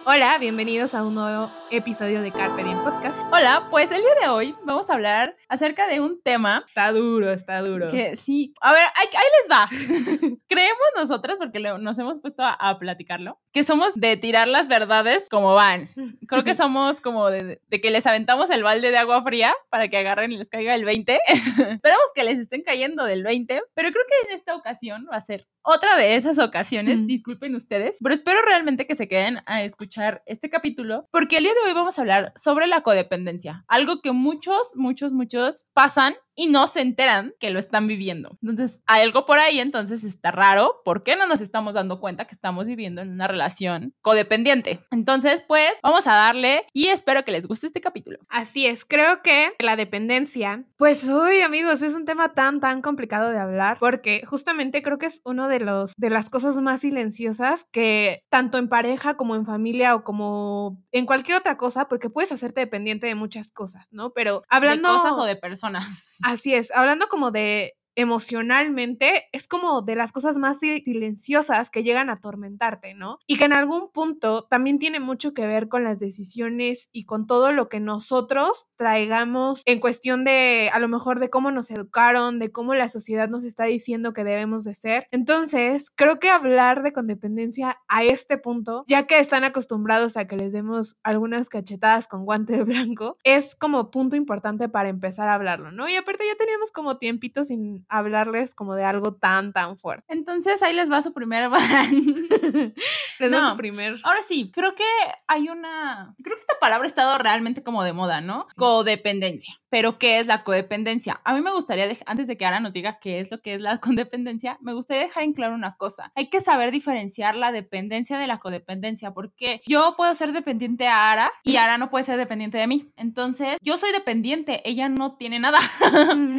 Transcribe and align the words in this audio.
Hola, 0.05 0.39
bienvenidos 0.39 0.95
a 0.95 1.05
un 1.05 1.15
nuevo 1.15 1.51
episodio 1.73 2.21
de 2.21 2.31
Carpe 2.31 2.63
Diem 2.63 2.79
Podcast. 2.85 3.17
Hola, 3.33 3.67
pues 3.71 3.91
el 3.91 4.03
día 4.03 4.15
de 4.23 4.29
hoy 4.29 4.55
vamos 4.65 4.91
a 4.91 4.93
hablar 4.93 5.35
acerca 5.49 5.87
de 5.89 6.01
un 6.03 6.21
tema 6.23 6.65
Está 6.67 6.93
duro, 6.93 7.33
está 7.33 7.63
duro. 7.63 7.91
que 7.91 8.15
sí, 8.15 8.53
a 8.61 8.73
ver, 8.73 8.83
ahí, 8.95 9.07
ahí 9.07 9.27
les 9.41 9.51
va. 9.51 10.37
Creemos 10.49 10.79
nosotras, 10.97 11.37
porque 11.39 11.61
lo- 11.61 11.79
nos 11.79 11.99
hemos 11.99 12.21
puesto 12.21 12.43
a, 12.43 12.53
a 12.53 12.79
platicarlo, 12.79 13.41
que 13.53 13.65
somos 13.65 13.95
de 13.95 14.19
tirar 14.19 14.49
las 14.49 14.69
verdades 14.69 15.29
como 15.31 15.55
van. 15.55 15.89
Creo 16.29 16.45
que 16.45 16.53
somos 16.55 17.01
como 17.01 17.31
de, 17.31 17.63
de 17.67 17.81
que 17.81 17.91
les 17.91 18.07
aventamos 18.07 18.51
el 18.51 18.63
balde 18.63 18.91
de 18.91 18.99
agua 18.99 19.23
fría 19.23 19.55
para 19.71 19.89
que 19.89 19.97
agarren 19.97 20.31
y 20.33 20.37
les 20.37 20.51
caiga 20.51 20.75
el 20.75 20.85
20. 20.85 21.19
Esperamos 21.27 22.05
que 22.15 22.25
les 22.25 22.39
estén 22.39 22.63
cayendo 22.63 23.05
del 23.05 23.23
20, 23.23 23.63
pero 23.75 23.91
creo 23.91 24.05
que 24.09 24.29
en 24.29 24.35
esta 24.37 24.55
ocasión 24.55 25.07
va 25.11 25.17
a 25.17 25.21
ser 25.23 25.47
otra 25.65 25.97
de 25.97 26.17
esas 26.17 26.39
ocasiones, 26.39 26.99
Mm. 27.01 27.07
disculpen 27.07 27.55
ustedes, 27.55 27.99
pero 28.03 28.15
espero 28.15 28.43
realmente 28.43 28.87
que 28.87 28.95
se 28.97 29.07
queden 29.09 29.39
a 29.47 29.63
escuchar 29.63 30.23
este 30.27 30.51
capítulo, 30.51 31.07
porque 31.13 31.37
el 31.39 31.45
día 31.45 31.55
de 31.55 31.62
hoy 31.65 31.73
vamos 31.73 31.99
a 31.99 32.03
hablar 32.03 32.33
sobre 32.37 32.67
la 32.67 32.81
codependencia, 32.81 33.65
algo 33.69 34.01
que 34.01 34.13
muchos, 34.13 34.73
muchos, 34.75 35.15
muchos 35.15 35.67
pasan 35.73 36.15
y 36.35 36.47
no 36.47 36.67
se 36.67 36.81
enteran 36.81 37.35
que 37.39 37.51
lo 37.51 37.59
están 37.59 37.87
viviendo. 37.87 38.39
Entonces, 38.43 38.81
algo 38.87 39.25
por 39.25 39.39
ahí, 39.39 39.61
entonces 39.61 40.05
está 40.05 40.31
raro. 40.31 40.81
¿Por 40.85 41.03
qué 41.03 41.17
no 41.17 41.27
nos 41.27 41.41
estamos 41.41 41.75
dando 41.75 42.01
cuenta 42.01 42.27
que 42.27 42.35
estamos 42.35 42.67
viviendo 42.67 43.03
en 43.03 43.11
una 43.11 43.29
relación 43.29 43.95
codependiente? 44.01 44.85
Entonces, 44.91 45.43
pues, 45.47 45.73
vamos 45.83 46.07
a 46.07 46.15
darle 46.15 46.67
y 46.73 46.89
espero 46.89 47.25
que 47.25 47.33
les 47.33 47.47
guste 47.47 47.67
este 47.67 47.81
capítulo. 47.81 48.19
Así 48.29 48.67
es, 48.67 48.85
creo 48.85 49.23
que 49.23 49.53
la 49.59 49.77
dependencia, 49.77 50.65
pues 50.77 51.05
uy 51.05 51.41
amigos, 51.41 51.83
es 51.83 51.95
un 51.95 52.05
tema 52.05 52.35
tan 52.35 52.61
tan 52.61 52.83
complicado 52.83 53.31
de 53.31 53.39
hablar 53.39 53.79
porque 53.79 54.25
justamente 54.27 54.83
creo 54.83 54.99
que 54.99 55.07
es 55.07 55.21
uno 55.25 55.49
de 55.49 55.61
los 55.61 55.93
de 55.97 56.11
las 56.11 56.31
cosas 56.31 56.57
más 56.57 56.81
silenciosas 56.81 57.67
que 57.71 58.25
tanto 58.29 58.59
en 58.59 58.69
pareja 58.69 59.17
como 59.17 59.35
en 59.35 59.45
familia 59.45 59.95
o 59.95 60.05
como 60.05 60.83
en 60.93 61.07
cualquier 61.07 61.37
otra 61.37 61.57
cosa, 61.57 61.89
porque 61.89 62.11
puedes 62.11 62.33
hacerte 62.33 62.61
dependiente 62.61 63.07
de 63.07 63.15
muchas 63.15 63.51
cosas, 63.51 63.89
¿no? 63.91 64.13
Pero 64.13 64.43
hablando 64.49 64.93
De 64.93 64.99
cosas 64.99 65.19
o 65.19 65.25
de 65.25 65.37
personas. 65.37 66.17
Así 66.23 66.55
es, 66.55 66.71
hablando 66.71 67.09
como 67.09 67.33
de 67.33 67.75
emocionalmente, 67.97 69.25
es 69.33 69.47
como 69.49 69.83
de 69.83 69.97
las 69.97 70.13
cosas 70.13 70.39
más 70.39 70.59
si- 70.61 70.81
silenciosas 70.83 71.71
que 71.71 71.83
llegan 71.83 72.11
a 72.11 72.15
atormentarte, 72.15 72.95
¿no? 72.95 73.19
Y 73.27 73.37
que 73.37 73.45
en 73.45 73.53
algún 73.53 73.91
punto 73.93 74.45
también 74.45 74.79
tiene 74.79 75.01
mucho 75.01 75.35
que 75.35 75.47
ver 75.47 75.69
con 75.69 75.85
las 75.85 75.99
decisiones 75.99 76.89
y 76.93 77.05
con 77.05 77.27
todo 77.27 77.53
lo 77.53 77.69
que 77.69 77.81
nosotros 77.81 78.69
traigamos 78.77 79.63
en 79.67 79.81
cuestión 79.81 80.25
de, 80.25 80.71
a 80.73 80.79
lo 80.79 80.89
mejor, 80.89 81.21
de 81.21 81.31
cómo 81.31 81.51
nos 81.51 81.71
educaron, 81.71 82.39
de 82.39 82.51
cómo 82.53 82.75
la 82.75 82.89
sociedad 82.89 83.29
nos 83.29 83.45
está 83.45 83.65
diciendo 83.65 84.13
que 84.13 84.25
debemos 84.25 84.65
de 84.65 84.75
ser. 84.75 85.07
Entonces, 85.11 85.91
creo 85.95 86.19
que 86.19 86.31
hablar 86.31 86.83
de 86.83 86.93
condependencia 86.93 87.79
a 87.89 88.05
este 88.05 88.39
punto, 88.39 88.85
ya 88.87 89.07
que 89.07 89.19
están 89.19 89.45
acostumbrados 89.45 90.17
a 90.17 90.27
que 90.27 90.37
les 90.37 90.53
demos 90.53 90.97
algunas 91.03 91.49
cachetadas 91.49 92.07
con 92.09 92.25
guante 92.25 92.57
de 92.57 92.65
blanco, 92.65 93.17
es 93.25 93.55
como 93.55 93.91
punto 93.91 94.17
importante 94.17 94.69
para 94.69 94.89
empezar 94.89 95.29
a 95.29 95.35
hablarlo, 95.35 95.73
¿no? 95.73 95.89
Y 95.89 95.97
aparte 95.97 96.25
ya 96.27 96.37
teníamos 96.37 96.73
como 96.73 96.99
tiempito 96.99 97.45
sin 97.45 97.82
hablarles 97.89 98.55
como 98.55 98.75
de 98.75 98.85
algo 98.85 99.15
tan, 99.15 99.53
tan 99.53 99.77
fuerte. 99.77 100.05
Entonces, 100.13 100.63
ahí 100.63 100.75
les 100.75 100.91
va 100.91 101.03
su 101.03 101.13
primer... 101.13 101.51
Les 103.19 103.31
doy 103.31 103.41
No. 103.41 103.51
su 103.51 103.57
primer... 103.57 103.97
Ahora 104.03 104.23
sí, 104.23 104.51
creo 104.53 104.75
que 104.75 104.85
hay 105.29 105.49
una. 105.49 106.15
Creo 106.23 106.37
que 106.37 106.41
esta 106.41 106.59
palabra 106.61 106.85
ha 106.85 106.87
estado 106.87 107.17
realmente 107.19 107.63
como 107.63 107.85
de 107.85 107.93
moda, 107.93 108.21
¿no? 108.21 108.47
Codependencia. 108.57 109.59
Pero, 109.69 109.99
¿qué 109.99 110.19
es 110.19 110.27
la 110.27 110.43
codependencia? 110.45 111.21
A 111.25 111.33
mí 111.35 111.41
me 111.41 111.51
gustaría, 111.53 111.89
antes 112.07 112.27
de 112.27 112.37
que 112.37 112.45
Ara 112.45 112.61
nos 112.61 112.73
diga 112.73 112.99
qué 113.01 113.21
es 113.21 113.31
lo 113.31 113.41
que 113.41 113.55
es 113.55 113.63
la 113.63 113.79
codependencia, 113.81 114.59
me 114.61 114.75
gustaría 114.75 115.03
dejar 115.05 115.23
en 115.23 115.33
claro 115.33 115.55
una 115.55 115.77
cosa. 115.77 116.13
Hay 116.15 116.29
que 116.29 116.41
saber 116.41 116.71
diferenciar 116.73 117.35
la 117.37 117.53
dependencia 117.53 118.19
de 118.19 118.27
la 118.27 118.39
codependencia, 118.39 119.13
porque 119.13 119.61
yo 119.67 119.95
puedo 119.97 120.13
ser 120.15 120.33
dependiente 120.33 120.89
a 120.89 121.13
Ara 121.13 121.33
y 121.43 121.57
Ara 121.57 121.79
no 121.79 121.91
puede 121.91 122.05
ser 122.05 122.17
dependiente 122.19 122.59
de 122.59 122.67
mí. 122.67 122.93
Entonces, 122.97 123.57
yo 123.63 123.77
soy 123.77 123.93
dependiente, 123.93 124.61
ella 124.69 124.89
no 124.89 125.17
tiene 125.17 125.39
nada. 125.39 125.59